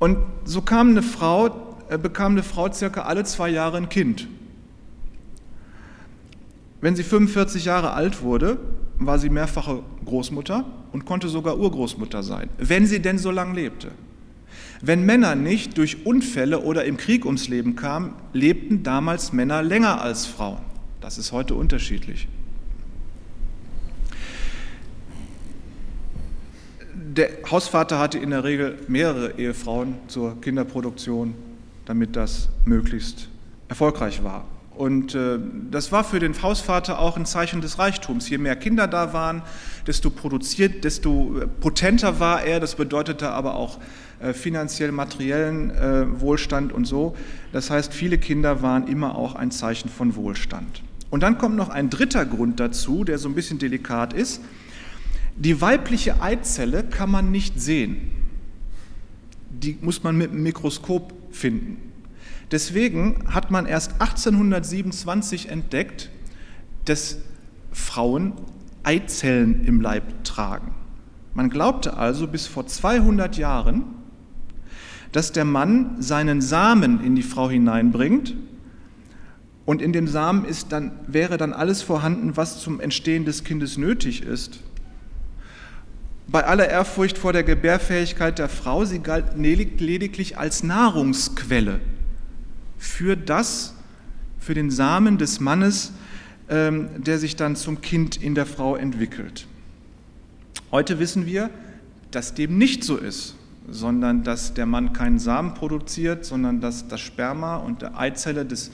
Und 0.00 0.18
so 0.44 0.60
kam 0.60 0.88
eine 0.88 1.04
Frau, 1.04 1.76
bekam 2.02 2.32
eine 2.32 2.42
Frau 2.42 2.72
circa 2.72 3.02
alle 3.02 3.22
zwei 3.22 3.48
Jahre 3.50 3.76
ein 3.76 3.88
Kind. 3.88 4.26
Wenn 6.80 6.96
sie 6.96 7.02
45 7.02 7.66
Jahre 7.66 7.92
alt 7.92 8.22
wurde, 8.22 8.58
war 8.98 9.18
sie 9.18 9.30
mehrfache 9.30 9.82
Großmutter 10.04 10.64
und 10.92 11.04
konnte 11.04 11.28
sogar 11.28 11.58
Urgroßmutter 11.58 12.22
sein, 12.22 12.48
wenn 12.58 12.86
sie 12.86 13.00
denn 13.00 13.18
so 13.18 13.30
lange 13.30 13.54
lebte. 13.54 13.90
Wenn 14.82 15.04
Männer 15.04 15.34
nicht 15.34 15.76
durch 15.76 16.06
Unfälle 16.06 16.60
oder 16.60 16.84
im 16.84 16.96
Krieg 16.96 17.26
ums 17.26 17.48
Leben 17.48 17.76
kamen, 17.76 18.14
lebten 18.32 18.82
damals 18.82 19.32
Männer 19.32 19.62
länger 19.62 20.00
als 20.00 20.26
Frauen. 20.26 20.60
Das 21.00 21.18
ist 21.18 21.32
heute 21.32 21.54
unterschiedlich. 21.54 22.28
Der 26.94 27.28
Hausvater 27.50 27.98
hatte 27.98 28.18
in 28.18 28.30
der 28.30 28.44
Regel 28.44 28.78
mehrere 28.88 29.38
Ehefrauen 29.38 29.96
zur 30.06 30.40
Kinderproduktion, 30.40 31.34
damit 31.84 32.16
das 32.16 32.48
möglichst 32.64 33.28
erfolgreich 33.68 34.22
war. 34.22 34.44
Und 34.80 35.14
äh, 35.14 35.38
das 35.70 35.92
war 35.92 36.04
für 36.04 36.20
den 36.20 36.40
Hausvater 36.40 37.00
auch 37.00 37.18
ein 37.18 37.26
Zeichen 37.26 37.60
des 37.60 37.78
Reichtums. 37.78 38.30
Je 38.30 38.38
mehr 38.38 38.56
Kinder 38.56 38.86
da 38.86 39.12
waren, 39.12 39.42
desto 39.86 40.08
produziert, 40.08 40.84
desto 40.84 41.38
äh, 41.38 41.46
potenter 41.46 42.18
war 42.18 42.44
er. 42.44 42.60
Das 42.60 42.76
bedeutete 42.76 43.28
aber 43.28 43.56
auch 43.56 43.78
äh, 44.20 44.32
finanziell 44.32 44.90
materiellen 44.90 45.68
äh, 45.68 46.18
Wohlstand 46.18 46.72
und 46.72 46.86
so. 46.86 47.14
Das 47.52 47.68
heißt, 47.68 47.92
viele 47.92 48.16
Kinder 48.16 48.62
waren 48.62 48.88
immer 48.88 49.16
auch 49.16 49.34
ein 49.34 49.50
Zeichen 49.50 49.90
von 49.90 50.16
Wohlstand. 50.16 50.82
Und 51.10 51.22
dann 51.22 51.36
kommt 51.36 51.56
noch 51.56 51.68
ein 51.68 51.90
dritter 51.90 52.24
Grund 52.24 52.58
dazu, 52.58 53.04
der 53.04 53.18
so 53.18 53.28
ein 53.28 53.34
bisschen 53.34 53.58
delikat 53.58 54.14
ist. 54.14 54.40
Die 55.36 55.60
weibliche 55.60 56.22
Eizelle 56.22 56.84
kann 56.84 57.10
man 57.10 57.30
nicht 57.30 57.60
sehen. 57.60 58.12
Die 59.50 59.76
muss 59.82 60.02
man 60.02 60.16
mit 60.16 60.32
dem 60.32 60.42
Mikroskop 60.42 61.12
finden. 61.32 61.89
Deswegen 62.50 63.24
hat 63.32 63.50
man 63.50 63.66
erst 63.66 64.00
1827 64.00 65.48
entdeckt, 65.48 66.10
dass 66.84 67.18
Frauen 67.72 68.32
Eizellen 68.82 69.64
im 69.64 69.80
Leib 69.80 70.24
tragen. 70.24 70.74
Man 71.34 71.50
glaubte 71.50 71.96
also 71.96 72.26
bis 72.26 72.46
vor 72.46 72.66
200 72.66 73.36
Jahren, 73.36 73.84
dass 75.12 75.32
der 75.32 75.44
Mann 75.44 76.02
seinen 76.02 76.40
Samen 76.40 77.04
in 77.04 77.14
die 77.14 77.22
Frau 77.22 77.48
hineinbringt 77.50 78.34
und 79.64 79.82
in 79.82 79.92
dem 79.92 80.08
Samen 80.08 80.44
ist 80.44 80.72
dann, 80.72 80.92
wäre 81.06 81.36
dann 81.36 81.52
alles 81.52 81.82
vorhanden, 81.82 82.36
was 82.36 82.60
zum 82.60 82.80
Entstehen 82.80 83.24
des 83.24 83.44
Kindes 83.44 83.76
nötig 83.76 84.22
ist. 84.22 84.60
Bei 86.26 86.44
aller 86.44 86.68
Ehrfurcht 86.68 87.18
vor 87.18 87.32
der 87.32 87.44
Gebärfähigkeit 87.44 88.38
der 88.38 88.48
Frau, 88.48 88.84
sie 88.84 89.00
galt 89.00 89.36
lediglich 89.36 90.38
als 90.38 90.62
Nahrungsquelle 90.62 91.80
für 92.80 93.14
das, 93.14 93.74
für 94.38 94.54
den 94.54 94.70
Samen 94.70 95.18
des 95.18 95.38
Mannes, 95.38 95.92
ähm, 96.48 96.88
der 96.96 97.18
sich 97.18 97.36
dann 97.36 97.54
zum 97.54 97.82
Kind 97.82 98.16
in 98.16 98.34
der 98.34 98.46
Frau 98.46 98.74
entwickelt. 98.74 99.46
Heute 100.72 100.98
wissen 100.98 101.26
wir, 101.26 101.50
dass 102.10 102.34
dem 102.34 102.56
nicht 102.56 102.82
so 102.82 102.96
ist, 102.96 103.36
sondern 103.68 104.24
dass 104.24 104.54
der 104.54 104.64
Mann 104.64 104.94
keinen 104.94 105.18
Samen 105.18 105.52
produziert, 105.52 106.24
sondern 106.24 106.62
dass 106.62 106.88
das 106.88 107.00
Sperma 107.00 107.56
und 107.56 107.82
der 107.82 107.98
Eizelle 107.98 108.46
des, 108.46 108.70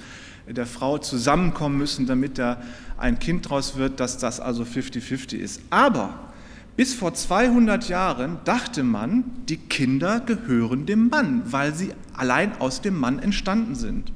der 0.46 0.66
Frau 0.66 0.98
zusammenkommen 0.98 1.76
müssen, 1.76 2.06
damit 2.06 2.38
da 2.38 2.62
ein 2.96 3.18
Kind 3.18 3.50
draus 3.50 3.76
wird, 3.76 3.98
dass 3.98 4.18
das 4.18 4.38
also 4.38 4.62
50-50 4.62 5.36
ist. 5.36 5.60
Aber 5.68 6.32
bis 6.76 6.94
vor 6.94 7.14
200 7.14 7.88
Jahren 7.88 8.38
dachte 8.44 8.82
man, 8.82 9.24
die 9.48 9.56
Kinder 9.56 10.20
gehören 10.20 10.86
dem 10.86 11.08
Mann, 11.08 11.42
weil 11.46 11.74
sie 11.74 11.92
allein 12.14 12.52
aus 12.60 12.82
dem 12.82 12.98
Mann 12.98 13.18
entstanden 13.18 13.74
sind. 13.74 14.12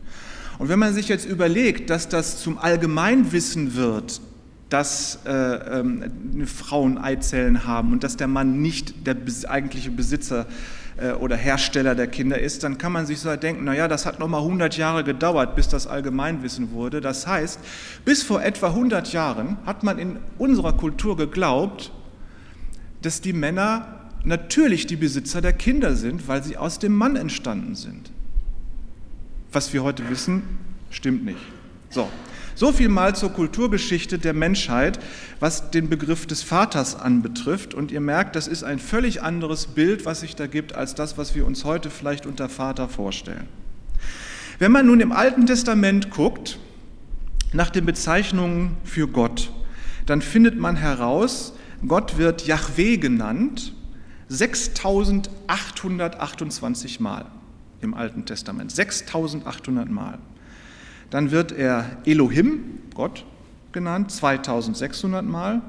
Und 0.59 0.69
wenn 0.69 0.79
man 0.79 0.93
sich 0.93 1.09
jetzt 1.09 1.25
überlegt, 1.25 1.89
dass 1.89 2.09
das 2.09 2.43
zum 2.43 2.59
Allgemeinwissen 2.59 3.77
wird, 3.77 4.21
dass 4.69 5.21
äh, 5.27 5.33
äh, 5.33 5.85
Frauen 6.47 6.99
Eizellen 6.99 7.67
haben 7.67 7.93
und 7.93 8.05
dass 8.05 8.17
der 8.17 8.29
Mann 8.29 8.61
nicht 8.61 9.07
der 9.07 9.17
eigentliche 9.49 9.91
Besitzer 9.91 10.47
äh, 10.99 11.13
oder 11.13 11.37
Hersteller 11.37 11.95
der 11.95 12.07
Kinder 12.07 12.39
ist, 12.39 12.63
dann 12.63 12.79
kann 12.79 12.93
man 12.93 13.07
sich 13.07 13.21
so 13.21 13.35
denken, 13.35 13.65
naja, 13.65 13.89
das 13.89 14.07
hat 14.07 14.21
nochmal 14.21 14.43
100 14.43 14.77
Jahre 14.77 15.03
gedauert, 15.03 15.57
bis 15.57 15.69
das 15.69 15.87
Allgemeinwissen 15.87 16.73
wurde. 16.73 17.01
Das 17.01 17.27
heißt, 17.27 17.59
bis 18.05 18.23
vor 18.23 18.43
etwa 18.43 18.69
100 18.69 19.13
Jahren 19.13 19.57
hat 19.67 19.83
man 19.83 19.99
in 19.99 20.19
unserer 20.39 20.75
Kultur 20.75 21.17
geglaubt, 21.17 21.91
dass 23.03 23.21
die 23.21 23.33
Männer 23.33 24.01
natürlich 24.25 24.87
die 24.87 24.97
Besitzer 24.97 25.41
der 25.41 25.53
Kinder 25.53 25.97
sind, 25.97 26.29
weil 26.29 26.43
sie 26.43 26.57
aus 26.57 26.79
dem 26.79 26.95
Mann 26.95 27.17
entstanden 27.17 27.75
sind. 27.75 28.11
Was 29.53 29.73
wir 29.73 29.83
heute 29.83 30.09
wissen, 30.11 30.43
stimmt 30.91 31.25
nicht. 31.25 31.41
So, 31.89 32.09
so 32.55 32.73
viel 32.73 32.89
mal 32.89 33.17
zur 33.17 33.33
Kulturgeschichte 33.33 34.19
der 34.19 34.35
Menschheit, 34.35 35.01
was 35.41 35.71
den 35.71 35.89
Begriff 35.89 36.27
des 36.27 36.43
Vaters 36.43 36.95
anbetrifft. 36.95 37.75
Und 37.75 37.91
ihr 37.91 38.01
merkt, 38.01 38.37
das 38.37 38.47
ist 38.47 38.63
ein 38.63 38.79
völlig 38.79 39.23
anderes 39.23 39.67
Bild, 39.67 40.05
was 40.05 40.21
sich 40.21 40.37
da 40.37 40.47
gibt, 40.47 40.75
als 40.75 40.95
das, 40.95 41.19
was 41.19 41.35
wir 41.35 41.47
uns 41.47 41.65
heute 41.65 41.91
vielleicht 41.91 42.27
unter 42.27 42.49
Vater 42.49 42.89
vorstellen. 42.89 43.49
Wenn 44.59 44.73
man 44.73 44.87
nun 44.87 45.01
im 45.01 45.11
Alten 45.11 45.47
Testament 45.47 46.11
guckt, 46.11 46.59
nach 47.53 47.71
den 47.71 47.87
Bezeichnungen 47.87 48.77
für 48.85 49.09
Gott, 49.09 49.51
dann 50.07 50.23
findet 50.23 50.59
man 50.59 50.77
heraus, 50.77 51.55
Gott 51.87 52.19
wird 52.19 52.47
Yahweh 52.47 52.99
genannt 52.99 53.73
6828 54.29 57.01
Mal 57.01 57.25
im 57.81 57.95
Alten 57.95 58.27
Testament. 58.27 58.71
6800 58.71 59.91
Mal. 59.91 60.19
Dann 61.11 61.31
wird 61.31 61.53
er 61.53 61.99
Elohim, 62.05 62.81
Gott, 62.95 63.25
genannt 63.73 64.13
2600 64.13 65.25
Mal. 65.25 65.63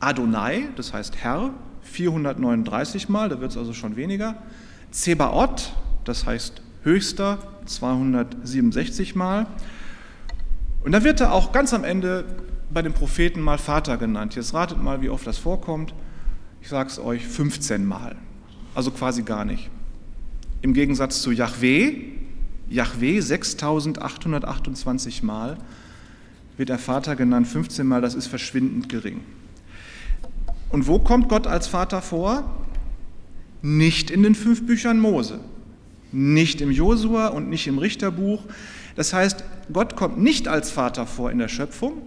Adonai, 0.00 0.68
das 0.76 0.92
heißt 0.92 1.16
Herr, 1.16 1.52
439 1.82 3.08
Mal, 3.08 3.28
da 3.28 3.40
wird 3.40 3.52
es 3.52 3.56
also 3.56 3.72
schon 3.72 3.96
weniger. 3.96 4.36
Zebaoth, 4.90 5.72
das 6.04 6.26
heißt 6.26 6.62
Höchster, 6.82 7.38
267 7.66 9.14
Mal. 9.14 9.46
Und 10.84 10.92
dann 10.92 11.04
wird 11.04 11.20
er 11.20 11.32
auch 11.32 11.52
ganz 11.52 11.74
am 11.74 11.84
Ende 11.84 12.24
bei 12.70 12.82
den 12.82 12.92
Propheten 12.92 13.40
mal 13.40 13.58
Vater 13.58 13.96
genannt. 13.96 14.34
Jetzt 14.34 14.54
ratet 14.54 14.82
mal, 14.82 15.02
wie 15.02 15.08
oft 15.08 15.26
das 15.26 15.38
vorkommt. 15.38 15.94
Ich 16.60 16.68
sage 16.68 16.90
es 16.90 16.98
euch 16.98 17.26
15 17.26 17.84
Mal. 17.84 18.16
Also 18.74 18.90
quasi 18.90 19.22
gar 19.22 19.44
nicht. 19.44 19.70
Im 20.60 20.74
Gegensatz 20.74 21.22
zu 21.22 21.30
Yahweh, 21.30 21.94
Yahweh 22.68 23.20
6828 23.20 25.22
Mal, 25.22 25.56
wird 26.56 26.68
der 26.68 26.78
Vater 26.78 27.16
genannt 27.16 27.46
15 27.46 27.86
Mal, 27.86 28.00
das 28.00 28.14
ist 28.14 28.26
verschwindend 28.26 28.88
gering. 28.88 29.20
Und 30.70 30.86
wo 30.86 30.98
kommt 30.98 31.28
Gott 31.28 31.46
als 31.46 31.68
Vater 31.68 32.02
vor? 32.02 32.66
Nicht 33.62 34.10
in 34.10 34.22
den 34.22 34.34
fünf 34.34 34.66
Büchern 34.66 35.00
Mose, 35.00 35.40
nicht 36.12 36.60
im 36.60 36.70
Josua 36.70 37.28
und 37.28 37.48
nicht 37.48 37.66
im 37.66 37.78
Richterbuch. 37.78 38.42
Das 38.96 39.12
heißt, 39.12 39.44
Gott 39.72 39.96
kommt 39.96 40.18
nicht 40.18 40.48
als 40.48 40.70
Vater 40.70 41.06
vor 41.06 41.30
in 41.30 41.38
der 41.38 41.48
Schöpfung, 41.48 42.02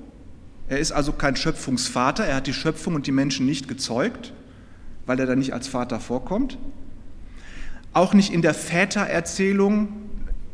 er 0.71 0.79
ist 0.79 0.93
also 0.93 1.12
kein 1.12 1.36
Schöpfungsvater, 1.36 2.23
er 2.23 2.38
hat 2.38 2.47
die 2.47 2.53
Schöpfung 2.53 2.95
und 2.95 3.05
die 3.05 3.12
Menschen 3.12 3.45
nicht 3.45 3.67
gezeugt, 3.67 4.31
weil 5.05 5.19
er 5.19 5.25
da 5.25 5.36
nicht 5.36 5.53
als 5.53 5.67
Vater 5.67 5.99
vorkommt. 5.99 6.57
Auch 7.91 8.13
nicht 8.13 8.31
in 8.31 8.41
der 8.41 8.53
Vätererzählung, 8.53 9.89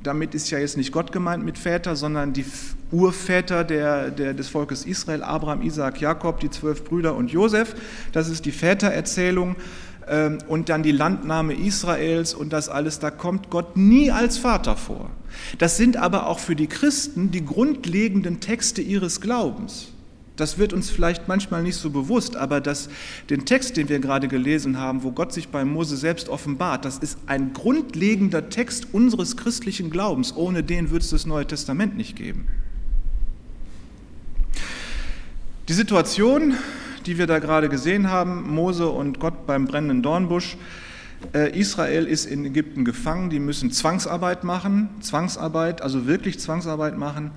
damit 0.01 0.33
ist 0.33 0.49
ja 0.49 0.57
jetzt 0.57 0.75
nicht 0.75 0.91
Gott 0.91 1.11
gemeint 1.11 1.45
mit 1.45 1.59
Väter, 1.59 1.95
sondern 1.95 2.33
die 2.33 2.45
Urväter 2.89 3.63
der, 3.63 4.09
der, 4.09 4.33
des 4.33 4.49
Volkes 4.49 4.85
Israel, 4.87 5.21
Abraham, 5.21 5.61
Isaac, 5.61 6.01
Jakob, 6.01 6.39
die 6.39 6.49
zwölf 6.49 6.83
Brüder 6.83 7.13
und 7.13 7.29
Josef. 7.29 7.75
Das 8.11 8.27
ist 8.27 8.45
die 8.45 8.51
Vätererzählung 8.51 9.55
ähm, 10.07 10.39
und 10.47 10.69
dann 10.69 10.81
die 10.81 10.93
Landnahme 10.93 11.53
Israels 11.53 12.33
und 12.33 12.53
das 12.53 12.69
alles, 12.69 12.97
da 12.97 13.11
kommt 13.11 13.51
Gott 13.51 13.77
nie 13.77 14.09
als 14.09 14.39
Vater 14.39 14.77
vor. 14.77 15.11
Das 15.59 15.77
sind 15.77 15.95
aber 15.95 16.25
auch 16.25 16.39
für 16.39 16.55
die 16.55 16.65
Christen 16.65 17.29
die 17.29 17.45
grundlegenden 17.45 18.39
Texte 18.39 18.81
ihres 18.81 19.21
Glaubens. 19.21 19.91
Das 20.37 20.59
wird 20.59 20.71
uns 20.71 20.91
vielleicht 20.91 21.27
manchmal 21.27 21.63
nicht 21.63 21.75
so 21.75 21.89
bewusst, 21.89 22.37
aber 22.37 22.61
das, 22.61 22.89
den 23.29 23.45
Text, 23.45 23.75
den 23.75 23.89
wir 23.89 23.99
gerade 23.99 24.27
gelesen 24.27 24.77
haben, 24.77 25.01
wo 25.01 25.11
Gott 25.11 25.33
sich 25.33 25.49
bei 25.49 25.65
Mose 25.65 25.97
selbst 25.97 26.29
offenbart, 26.29 26.85
das 26.85 26.99
ist 26.99 27.17
ein 27.25 27.53
grundlegender 27.53 28.49
Text 28.49 28.93
unseres 28.93 29.35
christlichen 29.35 29.89
Glaubens. 29.89 30.35
Ohne 30.35 30.63
den 30.63 30.91
wird 30.91 31.01
es 31.01 31.09
das 31.09 31.25
Neue 31.25 31.47
Testament 31.47 31.97
nicht 31.97 32.15
geben. 32.15 32.47
Die 35.67 35.73
Situation, 35.73 36.53
die 37.07 37.17
wir 37.17 37.25
da 37.25 37.39
gerade 37.39 37.67
gesehen 37.67 38.09
haben, 38.09 38.53
Mose 38.53 38.87
und 38.87 39.19
Gott 39.19 39.47
beim 39.47 39.65
brennenden 39.65 40.03
Dornbusch, 40.03 40.55
äh, 41.33 41.59
Israel 41.59 42.05
ist 42.05 42.25
in 42.25 42.45
Ägypten 42.45 42.85
gefangen, 42.85 43.31
die 43.31 43.39
müssen 43.39 43.71
Zwangsarbeit 43.71 44.43
machen, 44.43 44.89
Zwangsarbeit, 45.01 45.81
also 45.81 46.05
wirklich 46.05 46.39
Zwangsarbeit 46.39 46.95
machen. 46.95 47.31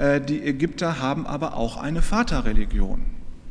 Äh, 0.00 0.20
die 0.22 0.42
Ägypter 0.42 0.98
haben 0.98 1.26
aber 1.26 1.56
auch 1.56 1.76
eine 1.76 2.00
Vaterreligion. 2.00 3.02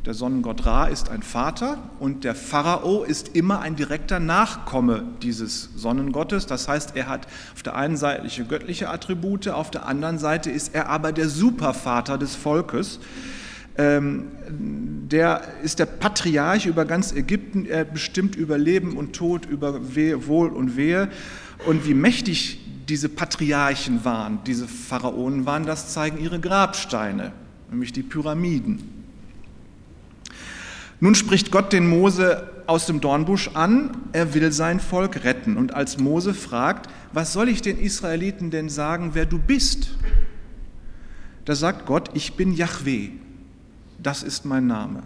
Der 0.04 0.14
Sonnengott 0.14 0.66
Ra 0.66 0.86
ist 0.86 1.10
ein 1.10 1.22
Vater 1.22 1.78
und 2.00 2.24
der 2.24 2.34
Pharao 2.34 3.04
ist 3.04 3.36
immer 3.36 3.60
ein 3.60 3.76
direkter 3.76 4.18
Nachkomme 4.18 5.04
dieses 5.22 5.68
Sonnengottes. 5.76 6.46
Das 6.46 6.66
heißt, 6.68 6.96
er 6.96 7.06
hat 7.06 7.28
auf 7.54 7.62
der 7.62 7.76
einen 7.76 7.96
Seite 7.96 8.44
göttliche 8.44 8.88
Attribute, 8.88 9.46
auf 9.48 9.70
der 9.70 9.86
anderen 9.86 10.18
Seite 10.18 10.50
ist 10.50 10.74
er 10.74 10.88
aber 10.88 11.12
der 11.12 11.28
Supervater 11.28 12.18
des 12.18 12.34
Volkes. 12.34 12.98
Ähm, 13.76 14.24
der 14.48 15.42
ist 15.62 15.78
der 15.78 15.86
Patriarch 15.86 16.66
über 16.66 16.84
ganz 16.86 17.12
Ägypten, 17.12 17.66
er 17.66 17.84
bestimmt 17.84 18.34
über 18.34 18.58
Leben 18.58 18.96
und 18.96 19.12
Tod, 19.14 19.46
über 19.46 19.94
Wohl 19.94 20.48
und 20.48 20.76
Wehe. 20.76 21.10
Und 21.66 21.86
wie 21.86 21.94
mächtig 21.94 22.59
diese 22.90 23.08
Patriarchen 23.08 24.04
waren, 24.04 24.40
diese 24.44 24.68
Pharaonen 24.68 25.46
waren, 25.46 25.64
das 25.64 25.92
zeigen 25.92 26.18
ihre 26.18 26.40
Grabsteine, 26.40 27.32
nämlich 27.70 27.92
die 27.92 28.02
Pyramiden. 28.02 28.82
Nun 31.00 31.14
spricht 31.14 31.50
Gott 31.50 31.72
den 31.72 31.88
Mose 31.88 32.50
aus 32.66 32.84
dem 32.84 33.00
Dornbusch 33.00 33.48
an, 33.54 33.96
er 34.12 34.34
will 34.34 34.52
sein 34.52 34.80
Volk 34.80 35.24
retten. 35.24 35.56
Und 35.56 35.72
als 35.74 35.96
Mose 35.96 36.34
fragt, 36.34 36.90
was 37.14 37.32
soll 37.32 37.48
ich 37.48 37.62
den 37.62 37.78
Israeliten 37.78 38.50
denn 38.50 38.68
sagen, 38.68 39.10
wer 39.14 39.24
du 39.24 39.38
bist? 39.38 39.92
Da 41.46 41.54
sagt 41.54 41.86
Gott, 41.86 42.10
ich 42.12 42.34
bin 42.34 42.52
Yahweh 42.52 43.12
das 44.02 44.22
ist 44.22 44.44
mein 44.44 44.66
Name. 44.66 45.02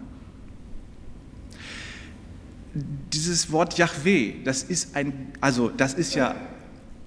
Dieses 2.73 3.51
Wort 3.51 3.77
Yahweh, 3.77 4.43
das 4.43 4.63
ist 4.63 4.95
ein, 4.95 5.31
also 5.39 5.69
das 5.69 5.93
ist 5.93 6.15
ja, 6.15 6.35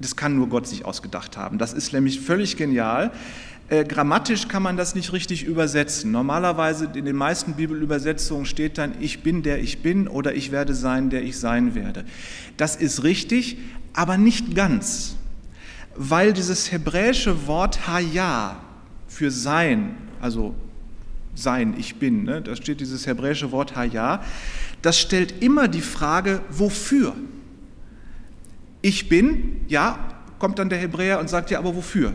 das 0.01 0.17
kann 0.17 0.37
nur 0.37 0.49
Gott 0.49 0.67
sich 0.67 0.85
ausgedacht 0.85 1.37
haben. 1.37 1.59
Das 1.59 1.73
ist 1.73 1.93
nämlich 1.93 2.21
völlig 2.21 2.57
genial. 2.57 3.11
Äh, 3.71 3.85
grammatisch 3.85 4.49
kann 4.49 4.63
man 4.63 4.77
das 4.77 4.95
nicht 4.95 5.13
richtig 5.13 5.45
übersetzen. 5.45 6.11
Normalerweise 6.11 6.91
in 6.95 7.05
den 7.05 7.17
meisten 7.17 7.55
Bibelübersetzungen 7.55 8.47
steht 8.47 8.79
dann, 8.79 8.95
ich 9.01 9.23
bin 9.23 9.43
der 9.43 9.61
ich 9.61 9.83
bin 9.83 10.09
oder 10.09 10.35
ich 10.35 10.53
werde 10.53 10.75
sein, 10.75 11.11
der 11.11 11.23
ich 11.23 11.39
sein 11.39 11.75
werde. 11.75 12.05
Das 12.57 12.77
ist 12.77 13.03
richtig, 13.05 13.59
aber 13.93 14.17
nicht 14.17 14.55
ganz, 14.55 15.17
weil 15.97 16.33
dieses 16.33 16.73
hebräische 16.73 17.47
Wort 17.47 17.87
Haya 17.87 18.57
für 19.07 19.31
sein, 19.31 19.97
also 20.21 20.55
sein, 21.35 21.75
ich 21.79 21.97
bin. 21.97 22.25
Ne? 22.25 22.41
Da 22.41 22.57
steht 22.57 22.81
dieses 22.81 23.07
hebräische 23.07 23.53
Wort 23.53 23.77
Haya. 23.77 24.23
Das 24.81 24.99
stellt 24.99 25.43
immer 25.43 25.69
die 25.69 25.81
Frage, 25.81 26.41
wofür? 26.51 27.15
Ich 28.81 29.09
bin, 29.09 29.61
ja, 29.69 29.99
kommt 30.39 30.59
dann 30.59 30.69
der 30.69 30.79
Hebräer 30.79 31.19
und 31.19 31.29
sagt 31.29 31.51
ja, 31.51 31.59
aber 31.59 31.75
wofür? 31.75 32.13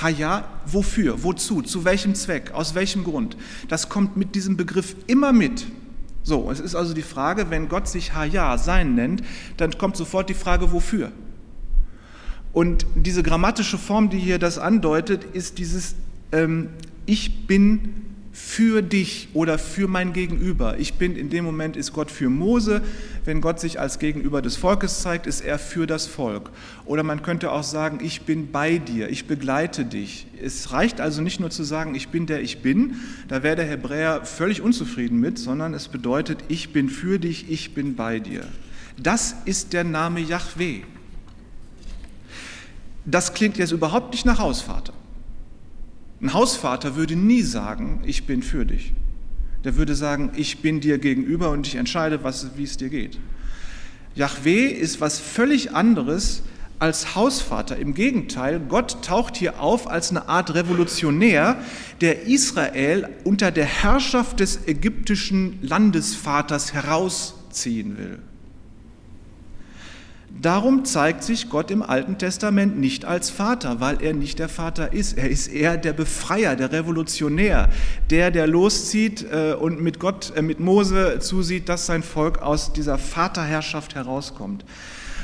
Haya, 0.00 0.44
wofür? 0.66 1.22
Wozu? 1.22 1.62
Zu 1.62 1.84
welchem 1.84 2.14
Zweck? 2.14 2.52
Aus 2.52 2.74
welchem 2.74 3.04
Grund? 3.04 3.36
Das 3.68 3.88
kommt 3.88 4.16
mit 4.16 4.34
diesem 4.34 4.56
Begriff 4.56 4.94
immer 5.06 5.32
mit. 5.32 5.66
So, 6.22 6.50
es 6.50 6.60
ist 6.60 6.74
also 6.74 6.94
die 6.94 7.02
Frage, 7.02 7.50
wenn 7.50 7.68
Gott 7.68 7.88
sich 7.88 8.14
Haya, 8.14 8.56
sein 8.58 8.94
nennt, 8.94 9.22
dann 9.56 9.76
kommt 9.78 9.96
sofort 9.96 10.28
die 10.28 10.34
Frage, 10.34 10.72
wofür? 10.72 11.12
Und 12.52 12.86
diese 12.94 13.22
grammatische 13.22 13.78
Form, 13.78 14.10
die 14.10 14.18
hier 14.18 14.38
das 14.38 14.58
andeutet, 14.58 15.24
ist 15.24 15.58
dieses 15.58 15.94
ähm, 16.32 16.68
Ich 17.06 17.46
bin 17.46 18.09
für 18.32 18.80
dich 18.80 19.28
oder 19.34 19.58
für 19.58 19.88
mein 19.88 20.12
Gegenüber. 20.12 20.78
Ich 20.78 20.94
bin 20.94 21.16
in 21.16 21.30
dem 21.30 21.44
Moment 21.44 21.76
ist 21.76 21.92
Gott 21.92 22.10
für 22.10 22.30
Mose, 22.30 22.80
wenn 23.24 23.40
Gott 23.40 23.58
sich 23.58 23.80
als 23.80 23.98
Gegenüber 23.98 24.40
des 24.40 24.56
Volkes 24.56 25.00
zeigt, 25.00 25.26
ist 25.26 25.40
er 25.40 25.58
für 25.58 25.86
das 25.86 26.06
Volk. 26.06 26.50
Oder 26.84 27.02
man 27.02 27.22
könnte 27.22 27.50
auch 27.50 27.64
sagen, 27.64 27.98
ich 28.02 28.22
bin 28.22 28.52
bei 28.52 28.78
dir, 28.78 29.08
ich 29.08 29.26
begleite 29.26 29.84
dich. 29.84 30.28
Es 30.40 30.72
reicht 30.72 31.00
also 31.00 31.22
nicht 31.22 31.40
nur 31.40 31.50
zu 31.50 31.64
sagen, 31.64 31.94
ich 31.94 32.08
bin 32.08 32.26
der 32.26 32.40
ich 32.42 32.62
bin, 32.62 32.96
da 33.26 33.42
wäre 33.42 33.56
der 33.56 33.66
Hebräer 33.66 34.24
völlig 34.24 34.62
unzufrieden 34.62 35.18
mit, 35.18 35.38
sondern 35.38 35.74
es 35.74 35.88
bedeutet, 35.88 36.38
ich 36.48 36.72
bin 36.72 36.88
für 36.88 37.18
dich, 37.18 37.50
ich 37.50 37.74
bin 37.74 37.96
bei 37.96 38.20
dir. 38.20 38.44
Das 38.96 39.34
ist 39.44 39.72
der 39.72 39.82
Name 39.84 40.20
Yahweh. 40.20 40.82
Das 43.04 43.34
klingt 43.34 43.56
jetzt 43.56 43.72
überhaupt 43.72 44.12
nicht 44.12 44.24
nach 44.24 44.38
Hausvater. 44.38 44.92
Ein 46.22 46.34
Hausvater 46.34 46.96
würde 46.96 47.16
nie 47.16 47.42
sagen, 47.42 48.02
ich 48.04 48.26
bin 48.26 48.42
für 48.42 48.66
dich. 48.66 48.92
Der 49.64 49.76
würde 49.76 49.94
sagen, 49.94 50.32
ich 50.36 50.60
bin 50.60 50.80
dir 50.80 50.98
gegenüber 50.98 51.50
und 51.50 51.66
ich 51.66 51.76
entscheide, 51.76 52.24
was, 52.24 52.56
wie 52.56 52.64
es 52.64 52.76
dir 52.76 52.88
geht. 52.88 53.18
Yahweh 54.14 54.66
ist 54.66 55.00
was 55.00 55.18
völlig 55.18 55.74
anderes 55.74 56.42
als 56.78 57.14
Hausvater. 57.14 57.76
Im 57.76 57.94
Gegenteil, 57.94 58.60
Gott 58.60 59.02
taucht 59.02 59.36
hier 59.36 59.60
auf 59.60 59.88
als 59.88 60.10
eine 60.10 60.28
Art 60.28 60.54
Revolutionär, 60.54 61.56
der 62.00 62.26
Israel 62.26 63.08
unter 63.24 63.50
der 63.50 63.66
Herrschaft 63.66 64.40
des 64.40 64.66
ägyptischen 64.66 65.58
Landesvaters 65.62 66.72
herausziehen 66.72 67.98
will. 67.98 68.18
Darum 70.38 70.84
zeigt 70.84 71.22
sich 71.22 71.50
Gott 71.50 71.70
im 71.70 71.82
Alten 71.82 72.16
Testament 72.16 72.78
nicht 72.78 73.04
als 73.04 73.30
Vater, 73.30 73.80
weil 73.80 74.00
er 74.00 74.14
nicht 74.14 74.38
der 74.38 74.48
Vater 74.48 74.92
ist. 74.92 75.18
Er 75.18 75.28
ist 75.28 75.48
eher 75.48 75.76
der 75.76 75.92
Befreier, 75.92 76.56
der 76.56 76.72
Revolutionär, 76.72 77.68
der, 78.08 78.30
der 78.30 78.46
loszieht 78.46 79.26
äh, 79.30 79.52
und 79.52 79.82
mit 79.82 79.98
Gott, 79.98 80.32
äh, 80.36 80.42
mit 80.42 80.60
Mose 80.60 81.18
zusieht, 81.18 81.68
dass 81.68 81.86
sein 81.86 82.02
Volk 82.02 82.38
aus 82.38 82.72
dieser 82.72 82.96
Vaterherrschaft 82.96 83.94
herauskommt. 83.94 84.64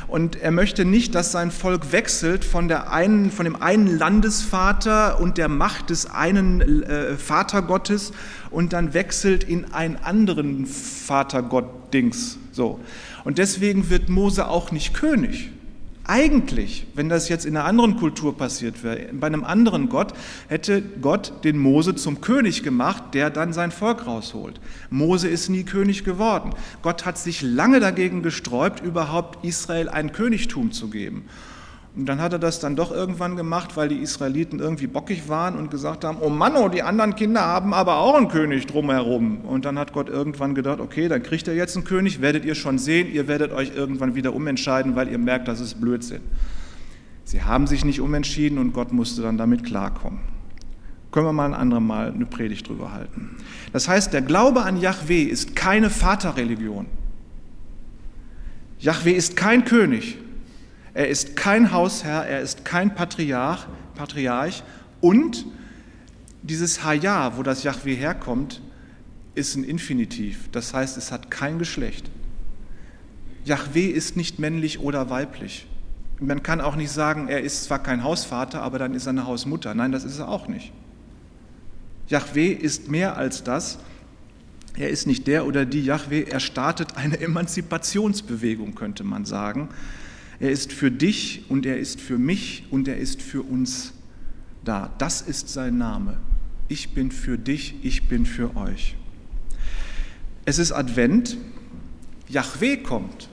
Und 0.09 0.37
er 0.37 0.53
möchte 0.53 0.85
nicht, 0.85 1.15
dass 1.17 1.33
sein 1.33 1.51
Volk 1.51 1.91
wechselt 1.91 2.45
von, 2.45 2.69
der 2.69 2.93
einen, 2.93 3.31
von 3.33 3.45
dem 3.45 3.61
einen 3.61 3.99
Landesvater 3.99 5.21
und 5.21 5.37
der 5.37 5.49
Macht 5.49 5.91
des 5.91 6.07
einen 6.09 6.83
äh, 6.85 7.17
Vatergottes 7.17 8.13
und 8.51 8.73
dann 8.73 8.95
wechselt 8.95 9.43
in 9.45 9.73
einen 9.73 9.97
anderen 9.97 10.67
Vatergott-Dings. 10.67 12.39
So. 12.53 12.79
Und 13.25 13.39
deswegen 13.39 13.91
wird 13.91 14.09
Mose 14.09 14.47
auch 14.47 14.71
nicht 14.71 14.95
König. 14.95 15.51
Eigentlich, 16.09 16.87
wenn 16.95 17.09
das 17.09 17.29
jetzt 17.29 17.47
in 17.47 17.57
einer 17.57 17.67
anderen 17.67 17.97
Kultur 17.97 18.37
passiert 18.37 18.85
wäre, 18.85 19.09
bei 19.13 19.27
einem 19.27 19.43
anderen 19.43 19.89
Gott, 19.89 20.13
hätte 20.47 20.81
Gott 20.81 21.33
den 21.43 21.59
Mose 21.59 21.97
zum 21.97 22.21
König 22.21 22.63
gemacht, 22.63 23.03
der 23.13 23.29
dann 23.29 23.53
sein 23.53 23.73
Volk 23.73 24.07
rausholt. 24.07 24.61
Mose 24.89 25.29
ist 25.29 25.49
nie 25.49 25.65
König 25.65 26.05
geworden. 26.05 26.51
Gott 26.83 27.07
hat 27.07 27.19
sich 27.19 27.43
lange 27.43 27.81
dagegen 27.81 28.23
gesträubt, 28.23 28.85
überhaupt 28.85 29.45
Israel 29.45 29.89
ein 29.89 30.13
Königtum 30.13 30.71
zu 30.71 30.91
geben. 30.91 31.25
Und 31.97 32.05
dann 32.07 32.21
hat 32.21 32.35
er 32.35 32.39
das 32.39 32.61
dann 32.61 32.77
doch 32.77 32.93
irgendwann 32.93 33.37
gemacht, 33.37 33.75
weil 33.79 33.89
die 33.89 33.97
Israeliten 33.97 34.59
irgendwie 34.59 34.87
bockig 34.87 35.31
waren 35.31 35.57
und 35.57 35.71
gesagt 35.71 36.05
haben, 36.05 36.19
oh 36.21 36.29
Mann, 36.29 36.55
oh, 36.55 36.69
die 36.69 36.83
anderen 36.83 37.17
Kinder 37.17 37.41
haben 37.41 37.73
aber 37.73 37.97
auch 37.97 38.17
einen 38.17 38.29
König 38.29 38.67
drumherum. 38.67 39.41
Und 39.41 39.65
dann 39.65 39.79
hat 39.79 39.95
Gott 39.95 40.11
irgendwann 40.11 40.55
gedacht, 40.55 40.79
okay, 40.79 41.09
dann 41.09 41.23
kriegt 41.23 41.49
er 41.49 41.55
jetzt 41.55 41.75
einen 41.75 41.87
König, 41.87 42.21
werdet 42.21 42.45
ihr 42.45 42.55
schon 42.55 42.79
sehen, 42.79 43.11
ihr 43.11 43.29
werdet 43.29 43.51
euch 43.51 43.75
irgendwann 43.75 44.15
wieder 44.15 44.35
umentscheiden, 44.35 44.95
weil 44.95 45.09
ihr 45.09 45.17
merkt, 45.17 45.49
das 45.49 45.61
ist 45.61 45.81
Blödsinn. 45.81 46.21
Sie 47.25 47.43
haben 47.43 47.67
sich 47.67 47.83
nicht 47.83 48.03
umentschieden 48.03 48.59
und 48.59 48.75
Gott 48.75 48.93
musste 48.93 49.23
dann 49.23 49.39
damit 49.39 49.65
klarkommen. 49.65 50.21
Können 51.13 51.27
wir 51.27 51.33
mal 51.33 51.47
ein 51.47 51.55
andermal 51.55 52.13
eine 52.13 52.27
Predigt 52.27 52.69
drüber 52.69 52.93
halten. 52.93 53.37
Das 53.73 53.89
heißt, 53.89 54.13
der 54.13 54.21
Glaube 54.21 54.65
an 54.65 54.77
Yahweh 54.77 55.23
ist 55.23 55.57
keine 55.57 55.89
Vaterreligion. 55.89 56.87
Yahweh 58.81 59.13
ist 59.13 59.35
kein 59.35 59.65
König, 59.65 60.19
er 60.97 61.09
ist 61.09 61.37
kein 61.37 61.73
Hausherr, 61.73 62.25
er 62.25 62.41
ist 62.41 62.65
kein 62.65 62.95
Patriarch, 62.95 63.67
Patriarch 63.97 64.63
und 65.03 65.45
dieses 66.43 66.85
Haya, 66.85 67.37
wo 67.37 67.43
das 67.43 67.65
Yahweh 67.65 67.95
herkommt, 67.95 68.63
ist 69.35 69.57
ein 69.57 69.65
Infinitiv. 69.65 70.49
Das 70.53 70.73
heißt, 70.73 70.97
es 70.97 71.13
hat 71.13 71.31
kein 71.31 71.59
Geschlecht. 71.59 72.11
Yahweh 73.45 73.89
ist 73.89 74.17
nicht 74.17 74.39
männlich 74.39 74.81
oder 74.81 75.11
weiblich. 75.11 75.67
Man 76.19 76.43
kann 76.43 76.63
auch 76.63 76.77
nicht 76.77 76.91
sagen, 76.91 77.29
er 77.29 77.43
ist 77.43 77.65
zwar 77.65 77.83
kein 77.83 78.03
Hausvater, 78.03 78.63
aber 78.63 78.79
dann 78.79 78.95
ist 78.95 79.05
er 79.05 79.11
eine 79.11 79.27
Hausmutter. 79.27 79.75
Nein, 79.75 79.93
das 79.93 80.05
ist 80.05 80.19
er 80.19 80.31
auch 80.31 80.49
nicht. 80.49 80.73
Yahweh 82.09 82.53
ist 82.53 82.89
mehr 82.89 83.19
als 83.19 83.45
das. 83.45 83.81
Er 84.79 84.89
ist 84.89 85.07
nicht 85.07 85.27
der 85.27 85.45
oder 85.45 85.67
die 85.67 85.85
Yahweh. 85.85 86.23
Er 86.23 86.41
startet 86.41 86.97
eine 86.97 87.21
Emanzipationsbewegung, 87.21 88.75
könnte 88.75 89.05
man 89.05 89.27
sagen. 89.27 89.69
Er 90.39 90.51
ist 90.51 90.73
für 90.73 90.91
dich 90.91 91.45
und 91.49 91.65
er 91.65 91.79
ist 91.79 92.01
für 92.01 92.19
mich 92.19 92.65
und 92.71 92.89
er 92.89 92.99
ist 92.99 93.23
für 93.23 93.43
uns 93.43 93.95
da. 94.65 94.93
Das 94.99 95.23
ist 95.23 95.49
sein 95.49 95.79
Name. 95.79 96.19
Ich 96.69 96.95
bin 96.95 97.11
für 97.11 97.39
dich, 97.39 97.77
ich 97.83 98.09
bin 98.09 98.27
für 98.27 98.57
euch. 98.57 98.97
Es 100.45 100.59
ist 100.59 100.73
Advent. 100.73 101.37
Yahweh 102.29 102.79
kommt. 102.79 103.29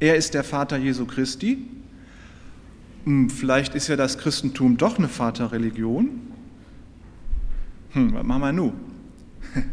Er 0.00 0.16
ist 0.16 0.34
der 0.34 0.44
Vater 0.44 0.76
Jesu 0.76 1.06
Christi. 1.06 1.66
Hm, 3.04 3.30
vielleicht 3.30 3.74
ist 3.74 3.88
ja 3.88 3.96
das 3.96 4.18
Christentum 4.18 4.76
doch 4.76 4.98
eine 4.98 5.08
Vaterreligion. 5.08 6.20
Hm, 7.90 8.14
was 8.14 8.24
machen 8.24 8.42
wir 8.42 8.52
nun? 8.52 8.72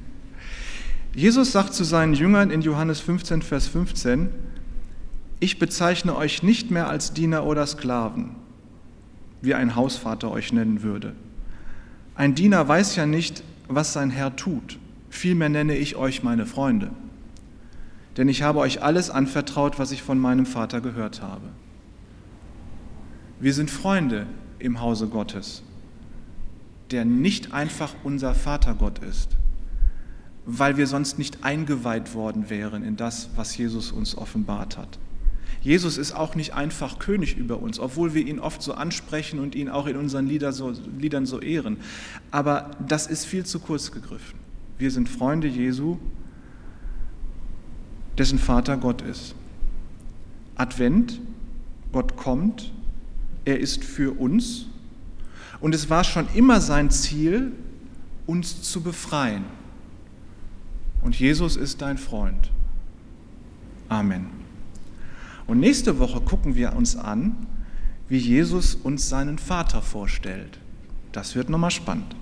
Jesus 1.13 1.51
sagt 1.51 1.73
zu 1.73 1.83
seinen 1.83 2.13
Jüngern 2.13 2.49
in 2.49 2.61
Johannes 2.61 2.99
15, 3.01 3.41
Vers 3.41 3.67
15, 3.67 4.29
ich 5.45 5.59
bezeichne 5.59 6.15
euch 6.15 6.41
nicht 6.41 6.71
mehr 6.71 6.89
als 6.89 7.13
Diener 7.13 7.45
oder 7.45 7.67
Sklaven, 7.67 8.31
wie 9.43 9.53
ein 9.53 9.75
Hausvater 9.75 10.31
euch 10.31 10.51
nennen 10.51 10.81
würde. 10.81 11.13
Ein 12.15 12.33
Diener 12.33 12.67
weiß 12.67 12.95
ja 12.95 13.05
nicht, 13.05 13.43
was 13.67 13.93
sein 13.93 14.09
Herr 14.09 14.35
tut. 14.35 14.79
Vielmehr 15.11 15.49
nenne 15.49 15.77
ich 15.77 15.97
euch 15.97 16.23
meine 16.23 16.47
Freunde. 16.47 16.89
Denn 18.17 18.27
ich 18.27 18.41
habe 18.41 18.57
euch 18.59 18.81
alles 18.81 19.11
anvertraut, 19.11 19.77
was 19.77 19.91
ich 19.91 20.01
von 20.01 20.17
meinem 20.17 20.47
Vater 20.47 20.81
gehört 20.81 21.21
habe. 21.21 21.47
Wir 23.39 23.53
sind 23.53 23.69
Freunde 23.69 24.25
im 24.57 24.81
Hause 24.81 25.07
Gottes, 25.07 25.61
der 26.89 27.05
nicht 27.05 27.53
einfach 27.53 27.93
unser 28.03 28.33
Vatergott 28.33 28.97
ist, 28.99 29.37
weil 30.47 30.77
wir 30.77 30.87
sonst 30.87 31.19
nicht 31.19 31.43
eingeweiht 31.43 32.15
worden 32.15 32.49
wären 32.49 32.83
in 32.83 32.95
das, 32.95 33.29
was 33.35 33.55
Jesus 33.55 33.91
uns 33.91 34.17
offenbart 34.17 34.77
hat. 34.77 34.97
Jesus 35.65 35.97
ist 35.97 36.11
auch 36.11 36.35
nicht 36.35 36.53
einfach 36.53 36.99
König 36.99 37.37
über 37.37 37.59
uns, 37.59 37.79
obwohl 37.79 38.13
wir 38.13 38.23
ihn 38.23 38.37
oft 38.37 38.61
so 38.61 38.75
ansprechen 38.75 39.39
und 39.39 39.55
ihn 39.55 39.67
auch 39.67 39.87
in 39.87 39.97
unseren 39.97 40.27
Lieder 40.27 40.53
so, 40.53 40.71
Liedern 40.99 41.25
so 41.25 41.41
ehren. 41.41 41.77
Aber 42.29 42.69
das 42.87 43.07
ist 43.07 43.25
viel 43.25 43.47
zu 43.47 43.59
kurz 43.59 43.91
gegriffen. 43.91 44.37
Wir 44.77 44.91
sind 44.91 45.09
Freunde 45.09 45.47
Jesu, 45.47 45.97
dessen 48.15 48.37
Vater 48.37 48.77
Gott 48.77 49.01
ist. 49.01 49.33
Advent, 50.53 51.19
Gott 51.91 52.15
kommt, 52.15 52.71
er 53.43 53.59
ist 53.59 53.83
für 53.83 54.11
uns 54.19 54.67
und 55.61 55.73
es 55.73 55.89
war 55.89 56.03
schon 56.03 56.27
immer 56.35 56.61
sein 56.61 56.91
Ziel, 56.91 57.53
uns 58.27 58.61
zu 58.61 58.81
befreien. 58.81 59.45
Und 61.01 61.19
Jesus 61.19 61.55
ist 61.55 61.81
dein 61.81 61.97
Freund. 61.97 62.51
Amen. 63.89 64.44
Und 65.47 65.59
nächste 65.59 65.99
Woche 65.99 66.21
gucken 66.21 66.55
wir 66.55 66.75
uns 66.75 66.95
an, 66.95 67.47
wie 68.09 68.17
Jesus 68.17 68.75
uns 68.75 69.09
seinen 69.09 69.37
Vater 69.37 69.81
vorstellt. 69.81 70.59
Das 71.11 71.35
wird 71.35 71.49
nochmal 71.49 71.71
spannend. 71.71 72.15